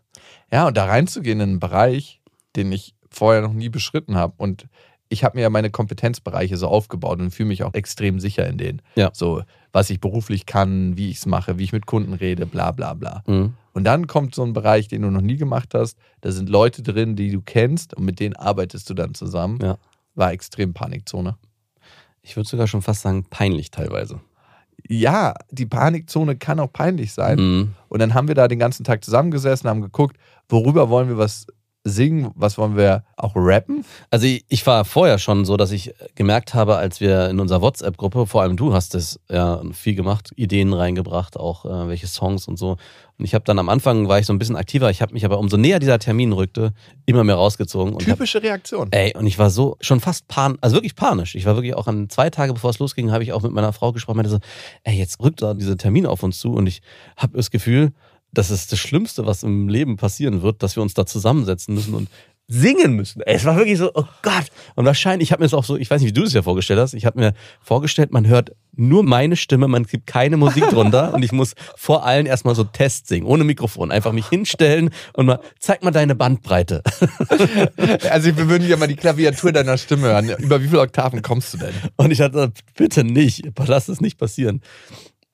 [0.52, 2.20] Ja, und da reinzugehen in einen Bereich,
[2.54, 4.34] den ich vorher noch nie beschritten habe.
[4.36, 4.66] Und
[5.08, 8.58] ich habe mir ja meine Kompetenzbereiche so aufgebaut und fühle mich auch extrem sicher in
[8.58, 8.82] denen.
[8.94, 9.08] Ja.
[9.14, 12.72] So, was ich beruflich kann, wie ich es mache, wie ich mit Kunden rede, bla
[12.72, 13.22] bla bla.
[13.26, 13.54] Mhm.
[13.72, 15.96] Und dann kommt so ein Bereich, den du noch nie gemacht hast.
[16.20, 19.60] Da sind Leute drin, die du kennst und mit denen arbeitest du dann zusammen.
[19.62, 19.78] Ja.
[20.14, 21.36] War extrem Panikzone.
[22.22, 24.20] Ich würde sogar schon fast sagen, peinlich teilweise.
[24.88, 27.38] Ja, die Panikzone kann auch peinlich sein.
[27.38, 27.74] Mhm.
[27.88, 30.16] Und dann haben wir da den ganzen Tag zusammengesessen, haben geguckt,
[30.48, 31.46] worüber wollen wir was
[31.84, 33.84] singen, was wollen wir auch rappen.
[34.10, 37.62] Also ich, ich war vorher schon so, dass ich gemerkt habe, als wir in unserer
[37.62, 42.48] WhatsApp-Gruppe, vor allem du hast es ja viel gemacht, Ideen reingebracht, auch äh, welche Songs
[42.48, 42.76] und so.
[43.18, 44.90] Und ich habe dann am Anfang war ich so ein bisschen aktiver.
[44.90, 46.72] Ich habe mich aber umso näher dieser Termin rückte,
[47.06, 47.94] immer mehr rausgezogen.
[47.94, 48.88] Und hab, Typische Reaktion.
[48.92, 51.34] ey, und ich war so schon fast pan, also wirklich panisch.
[51.34, 53.72] Ich war wirklich auch an zwei Tage bevor es losging, habe ich auch mit meiner
[53.72, 54.38] Frau gesprochen, meinte so,
[54.84, 56.82] ey, jetzt rückt da dieser Termin auf uns zu und ich
[57.16, 57.92] habe das Gefühl,
[58.32, 61.94] das ist das Schlimmste, was im Leben passieren wird, dass wir uns da zusammensetzen müssen
[61.94, 62.08] und
[62.50, 63.22] singen müssen.
[63.22, 64.46] Ey, es war wirklich so, oh Gott.
[64.74, 66.42] Und wahrscheinlich, ich habe mir das auch so, ich weiß nicht, wie du das ja
[66.42, 70.68] vorgestellt hast, ich habe mir vorgestellt, man hört nur meine Stimme, man gibt keine Musik
[70.68, 73.92] drunter und ich muss vor allen erstmal so Test singen, ohne Mikrofon.
[73.92, 76.82] Einfach mich hinstellen und mal, zeig mal deine Bandbreite.
[78.10, 80.30] Also wir würden ja mal die Klaviatur deiner Stimme hören.
[80.38, 81.74] Über wie viele Oktaven kommst du denn?
[81.96, 84.60] Und ich hatte, bitte nicht, lass es nicht passieren.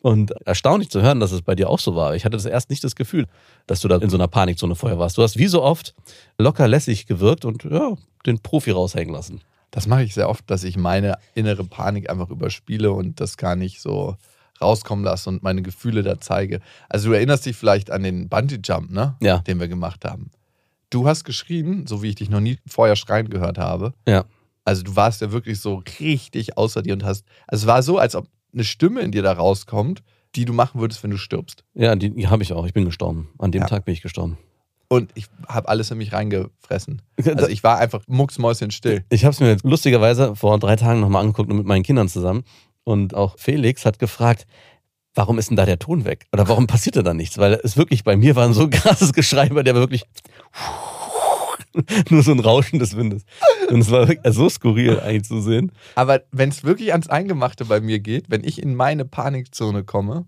[0.07, 2.15] Und erstaunlich zu hören, dass es bei dir auch so war.
[2.15, 3.27] Ich hatte das erst nicht das Gefühl,
[3.67, 5.19] dass du da in so einer Panikzone vorher warst.
[5.19, 5.97] Du hast wie so oft
[6.39, 7.93] locker lässig gewirkt und ja,
[8.25, 9.41] den Profi raushängen lassen.
[9.73, 13.57] Das mache ich sehr oft, dass ich meine innere Panik einfach überspiele und das gar
[13.57, 14.15] nicht so
[14.61, 16.61] rauskommen lasse und meine Gefühle da zeige.
[16.89, 19.17] Also du erinnerst dich vielleicht an den Bungee Jump, ne?
[19.21, 19.39] Ja.
[19.39, 20.31] Den wir gemacht haben.
[20.89, 23.93] Du hast geschrien, so wie ich dich noch nie vorher schreien gehört habe.
[24.07, 24.25] Ja.
[24.65, 27.25] Also du warst ja wirklich so richtig außer dir und hast.
[27.49, 30.03] Also es war so, als ob eine Stimme in dir da rauskommt,
[30.35, 31.63] die du machen würdest, wenn du stirbst.
[31.75, 32.67] Ja, die, die habe ich auch.
[32.67, 33.29] Ich bin gestorben.
[33.39, 33.69] An dem Ja.
[33.69, 34.37] Tag bin ich gestorben.
[34.89, 37.03] Und ich habe alles in mich reingefressen.
[37.25, 39.05] Also ich war einfach mucksmäuschenstill.
[39.11, 42.45] Ich habe es mir lustigerweise vor drei Tagen nochmal angeguckt und mit meinen Kindern zusammen.
[42.85, 44.47] Und auch Felix hat gefragt,
[45.15, 46.27] warum ist denn da der Ton weg?
[46.33, 47.39] Oder warum passierte da nichts?
[47.39, 50.05] Weil es wirklich bei mir war ein so krasses Geschrei, bei der war wirklich
[52.11, 53.25] nur so ein Rauschen des Windes.
[53.69, 55.73] Und es war wirklich so skurril eigentlich zu sehen.
[55.95, 60.27] Aber wenn es wirklich ans Eingemachte bei mir geht, wenn ich in meine Panikzone komme,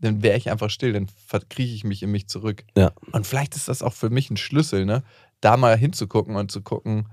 [0.00, 2.64] dann wäre ich einfach still, dann verkrieche ich mich in mich zurück.
[2.76, 2.92] Ja.
[3.12, 5.02] Und vielleicht ist das auch für mich ein Schlüssel, ne?
[5.40, 7.08] da mal hinzugucken und zu gucken,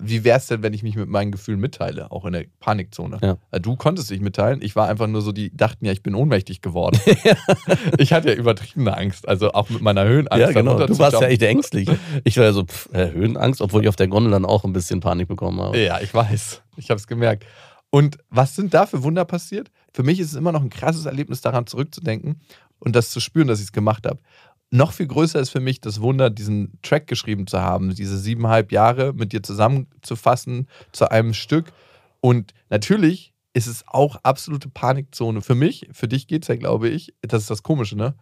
[0.00, 3.18] wie wäre es denn, wenn ich mich mit meinen Gefühlen mitteile, auch in der Panikzone.
[3.20, 3.36] Ja.
[3.50, 6.14] Äh, Du konntest dich mitteilen, ich war einfach nur so, die dachten ja, ich bin
[6.14, 7.00] ohnmächtig geworden.
[7.98, 10.38] ich hatte ja übertriebene Angst, also auch mit meiner Höhenangst.
[10.40, 10.78] ja, genau.
[10.86, 11.88] Du warst ja echt ängstlich.
[12.24, 14.72] Ich war ja so, pff, äh, Höhenangst, obwohl ich auf der Gondel dann auch ein
[14.72, 15.78] bisschen Panik bekommen habe.
[15.78, 16.62] Ja, ich weiß.
[16.76, 17.44] Ich habe es gemerkt.
[17.90, 19.70] Und was sind da für Wunder passiert?
[19.92, 22.40] Für mich ist es immer noch ein krasses Erlebnis, daran zurückzudenken
[22.78, 24.20] und das zu spüren, dass ich es gemacht habe.
[24.70, 28.70] Noch viel größer ist für mich das Wunder, diesen Track geschrieben zu haben, diese siebeneinhalb
[28.70, 31.72] Jahre mit dir zusammenzufassen zu einem Stück.
[32.20, 35.88] Und natürlich ist es auch absolute Panikzone für mich.
[35.92, 38.14] Für dich geht es ja, glaube ich, das ist das Komische, ne?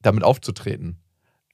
[0.00, 0.98] Damit aufzutreten.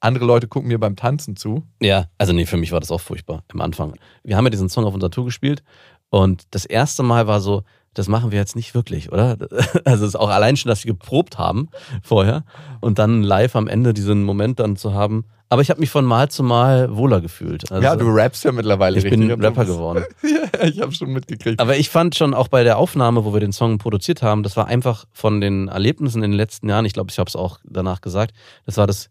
[0.00, 1.64] Andere Leute gucken mir beim Tanzen zu.
[1.80, 3.96] Ja, also nee, für mich war das auch furchtbar am Anfang.
[4.22, 5.64] Wir haben ja diesen Song auf unserer Tour gespielt
[6.10, 7.64] und das erste Mal war so,
[7.96, 9.36] das machen wir jetzt nicht wirklich, oder?
[9.84, 11.68] Also es ist auch allein schon, dass wir geprobt haben
[12.02, 12.44] vorher
[12.80, 15.24] und dann live am Ende diesen Moment dann zu haben.
[15.48, 17.70] Aber ich habe mich von Mal zu Mal wohler gefühlt.
[17.70, 19.20] Also, ja, du rappst ja mittlerweile ich richtig.
[19.20, 20.04] bin so Rapper bist- geworden.
[20.22, 21.60] ja, ich habe schon mitgekriegt.
[21.60, 24.56] Aber ich fand schon auch bei der Aufnahme, wo wir den Song produziert haben, das
[24.56, 27.60] war einfach von den Erlebnissen in den letzten Jahren, ich glaube, ich habe es auch
[27.64, 28.34] danach gesagt,
[28.66, 29.08] das war das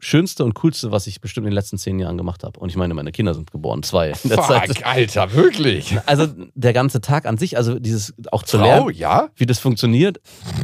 [0.00, 2.60] Schönste und Coolste, was ich bestimmt in den letzten zehn Jahren gemacht habe.
[2.60, 4.68] Und ich meine, meine Kinder sind geboren, zwei in der Zeit.
[4.68, 5.96] Fuck, Alter, wirklich.
[6.06, 9.28] Also der ganze Tag an sich, also dieses auch zu Frau, lernen, ja?
[9.34, 10.20] wie das funktioniert,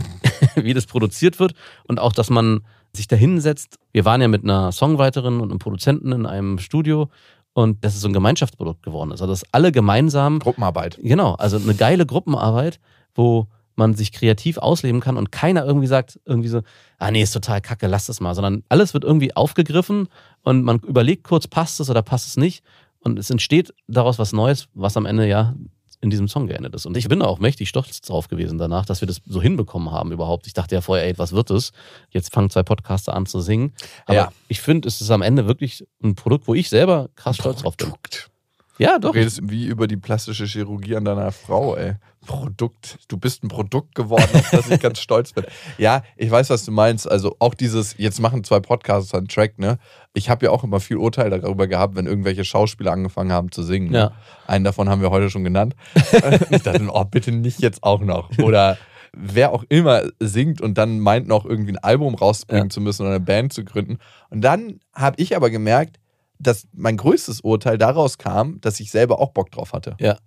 [0.54, 1.54] wie das produziert wird
[1.88, 2.60] und auch, dass man
[2.92, 3.78] sich da hinsetzt.
[3.92, 7.08] Wir waren ja mit einer Songwriterin und einem Produzenten in einem Studio
[7.54, 9.20] und das ist so ein Gemeinschaftsprodukt geworden ist.
[9.20, 10.98] Also dass alle gemeinsam Gruppenarbeit.
[11.02, 12.78] Genau, also eine geile Gruppenarbeit,
[13.16, 16.62] wo man sich kreativ ausleben kann und keiner irgendwie sagt, irgendwie so,
[16.98, 20.08] ah nee, ist total kacke, lass das mal, sondern alles wird irgendwie aufgegriffen
[20.42, 22.62] und man überlegt kurz, passt es oder passt es nicht
[23.00, 25.54] und es entsteht daraus was Neues, was am Ende ja
[26.00, 26.84] in diesem Song geendet ist.
[26.84, 30.12] Und ich bin auch mächtig stolz drauf gewesen danach, dass wir das so hinbekommen haben
[30.12, 30.46] überhaupt.
[30.46, 31.72] Ich dachte ja vorher, ey, was wird es?
[32.10, 33.72] Jetzt fangen zwei Podcaster an zu singen.
[34.04, 34.32] Aber Ja.
[34.48, 37.78] ich finde, es ist am Ende wirklich ein Produkt, wo ich selber krass stolz drauf
[37.78, 37.88] bin.
[37.88, 38.30] Produkt.
[38.78, 39.14] Ja, Du doch.
[39.14, 41.94] redest wie über die plastische Chirurgie an deiner Frau, ey.
[42.26, 42.98] Produkt.
[43.08, 45.44] Du bist ein Produkt geworden, auf das ich ganz stolz bin.
[45.78, 47.08] Ja, ich weiß, was du meinst.
[47.10, 49.78] Also auch dieses, jetzt machen zwei Podcasts einen Track, ne?
[50.14, 53.62] Ich habe ja auch immer viel Urteil darüber gehabt, wenn irgendwelche Schauspieler angefangen haben zu
[53.62, 53.90] singen.
[53.90, 53.98] Ne?
[53.98, 54.12] Ja.
[54.46, 55.76] Einen davon haben wir heute schon genannt.
[56.50, 58.30] ich dachte, oh, bitte nicht jetzt auch noch.
[58.38, 58.78] Oder
[59.12, 62.70] wer auch immer singt und dann meint noch irgendwie ein Album rausbringen Ja.
[62.70, 63.98] zu müssen oder eine Band zu gründen.
[64.30, 65.98] Und dann habe ich aber gemerkt,
[66.46, 69.96] dass mein größtes Urteil daraus kam, dass ich selber auch Bock drauf hatte.
[70.00, 70.18] Ja.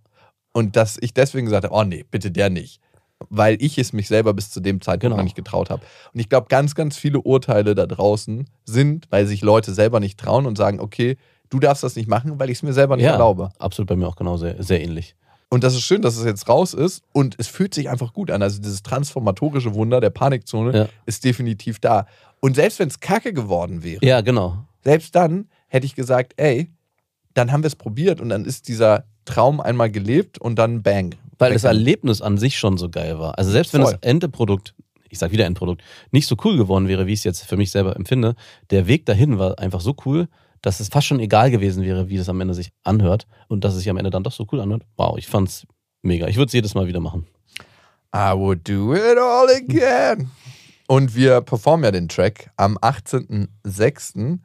[0.54, 2.82] Und dass ich deswegen gesagt habe, oh nee, bitte der nicht.
[3.30, 5.18] Weil ich es mich selber bis zu dem Zeitpunkt Genau.
[5.18, 5.82] noch nicht getraut habe.
[6.14, 10.20] Und ich glaube, ganz, ganz viele Urteile da draußen sind, weil sich Leute selber nicht
[10.20, 11.18] trauen und sagen, okay,
[11.50, 13.50] du darfst das nicht machen, weil ich es mir selber nicht Ja, erlaube.
[13.60, 15.16] absolut bei mir auch genau sehr, sehr ähnlich.
[15.50, 18.30] Und das ist schön, dass es jetzt raus ist und es fühlt sich einfach gut
[18.32, 18.42] an.
[18.42, 20.88] Also dieses transformatorische Wunder der Panikzone Ja.
[21.06, 22.06] ist definitiv da.
[22.42, 24.58] Und selbst wenn es kacke geworden wäre, Ja, genau.
[24.84, 26.72] selbst dann hätte ich gesagt, ey,
[27.34, 31.16] dann haben wir es probiert und dann ist dieser Traum einmal gelebt und dann bang.
[31.38, 31.64] Weil das.
[31.64, 33.38] Erlebnis an sich schon so geil war.
[33.38, 33.94] Also selbst wenn Voll.
[33.94, 34.74] das Endeprodukt,
[35.10, 37.72] ich sag wieder Endprodukt, nicht so cool geworden wäre, wie ich es jetzt für mich
[37.72, 38.36] selber empfinde,
[38.72, 40.28] der Weg dahin war einfach so cool,
[40.62, 43.74] dass es fast schon egal gewesen wäre, wie das am Ende sich anhört und dass
[43.74, 44.84] es sich am Ende dann doch so cool anhört.
[44.96, 45.68] Wow, ich fand's
[46.02, 46.28] mega.
[46.28, 47.28] Ich würde es jedes Mal wieder machen.
[48.16, 50.32] I would do it all again.
[50.88, 54.40] Und wir performen ja den Track am 18.06.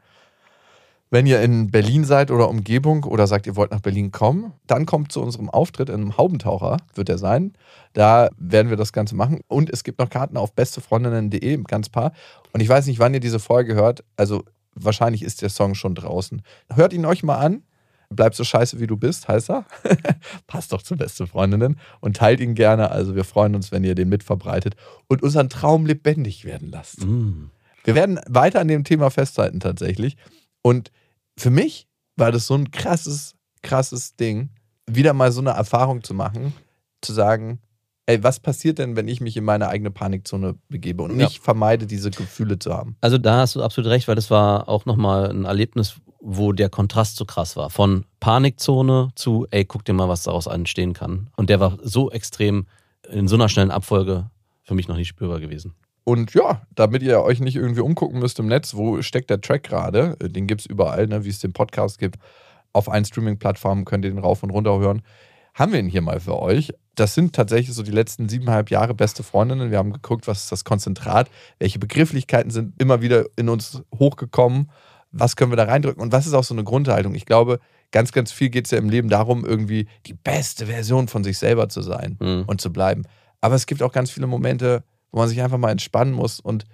[1.12, 4.86] Wenn ihr in Berlin seid oder Umgebung oder sagt, ihr wollt nach Berlin kommen, dann
[4.86, 7.52] kommt zu unserem Auftritt im Haubentaucher, wird er sein.
[7.92, 9.40] Da werden wir das Ganze machen.
[9.46, 12.12] Und es gibt noch Karten auf bestefreundinnen.de, ganz paar.
[12.54, 14.02] Und ich weiß nicht, wann ihr diese Folge hört.
[14.16, 14.44] Also
[14.74, 16.40] wahrscheinlich ist der Song schon draußen.
[16.74, 17.62] Hört ihn euch mal an.
[18.08, 19.66] Bleib so scheiße, wie du bist, heißt er.
[20.46, 21.78] Passt doch zu beste Freundinnen.
[22.00, 22.90] Und teilt ihn gerne.
[22.90, 24.76] Also wir freuen uns, wenn ihr den mitverbreitet
[25.08, 27.04] und unseren Traum lebendig werden lasst.
[27.04, 27.50] Mm.
[27.84, 30.16] Wir werden weiter an dem Thema festhalten tatsächlich.
[30.62, 30.90] Und
[31.38, 34.50] für mich war das so ein krasses, krasses Ding,
[34.86, 36.52] wieder mal so eine Erfahrung zu machen,
[37.00, 37.60] zu sagen,
[38.06, 41.26] ey, was passiert denn, wenn ich mich in meine eigene Panikzone begebe und Ja.
[41.26, 42.96] nicht vermeide, diese Gefühle zu haben?
[43.00, 46.68] Also da hast du absolut recht, weil das war auch nochmal ein Erlebnis, wo der
[46.68, 47.70] Kontrast so krass war.
[47.70, 51.30] Von Panikzone zu, ey, guck dir mal, was daraus entstehen kann.
[51.36, 52.66] Und der war so extrem
[53.10, 54.30] in so einer schnellen Abfolge
[54.64, 55.74] für mich noch nicht spürbar gewesen.
[56.04, 59.62] Und ja, damit ihr euch nicht irgendwie umgucken müsst im Netz, wo steckt der Track
[59.64, 62.16] gerade, äh, den gibt es überall, ne, wie es den Podcast gibt.
[62.72, 65.02] Auf allen Streaming-Plattformen könnt ihr den rauf und runter hören.
[65.54, 66.72] Haben wir ihn hier mal für euch.
[66.94, 69.70] Das sind tatsächlich so die letzten siebeneinhalb Jahre beste Freundinnen.
[69.70, 74.70] Wir haben geguckt, was ist das Konzentrat, welche Begrifflichkeiten sind immer wieder in uns hochgekommen,
[75.10, 77.14] was können wir da reindrücken und was ist auch so eine Grundhaltung.
[77.14, 77.60] Ich glaube,
[77.92, 81.36] ganz, ganz viel geht es ja im Leben darum, irgendwie die beste Version von sich
[81.38, 82.44] selber zu sein Mhm.
[82.46, 83.04] und zu bleiben.
[83.42, 86.64] Aber es gibt auch ganz viele Momente, wo man sich einfach mal entspannen muss und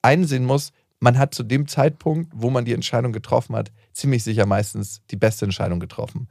[0.00, 4.46] einsehen muss, man hat zu dem Zeitpunkt, wo man die Entscheidung getroffen hat, ziemlich sicher
[4.46, 6.28] meistens die beste Entscheidung getroffen.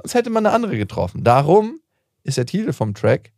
[0.00, 1.24] Sonst hätte man eine andere getroffen.
[1.24, 1.80] Darum
[2.22, 3.32] ist der Titel vom Track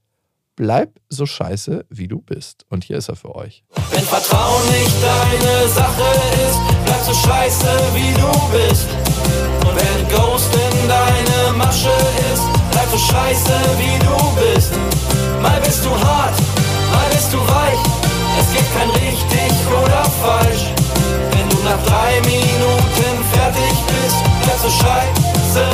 [0.56, 2.64] Bleib so scheiße, wie du bist.
[2.68, 3.64] Und hier ist er für euch.
[3.90, 6.04] Wenn Vertrauen nicht deine Sache
[6.46, 8.86] ist, bleib so scheiße wie du bist.
[9.66, 11.90] Und wenn Ghost in deine Masche
[12.32, 14.72] ist, bleib so scheiße wie du bist.
[15.42, 16.36] Mal bist du hart,
[16.95, 17.82] mal bist weich.
[18.38, 20.64] Es gibt kein richtig oder falsch.
[21.32, 25.66] Wenn du nach drei Minuten fertig bist, bleib so scheiße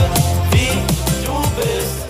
[0.52, 0.74] wie
[1.24, 2.00] du bist.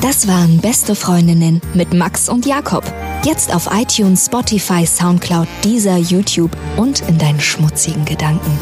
[0.00, 2.84] Das waren Beste Freundinnen mit Max und Jakob.
[3.24, 8.58] Jetzt auf iTunes, Spotify, Soundcloud, dieser YouTube und in deinen schmutzigen Gedanken.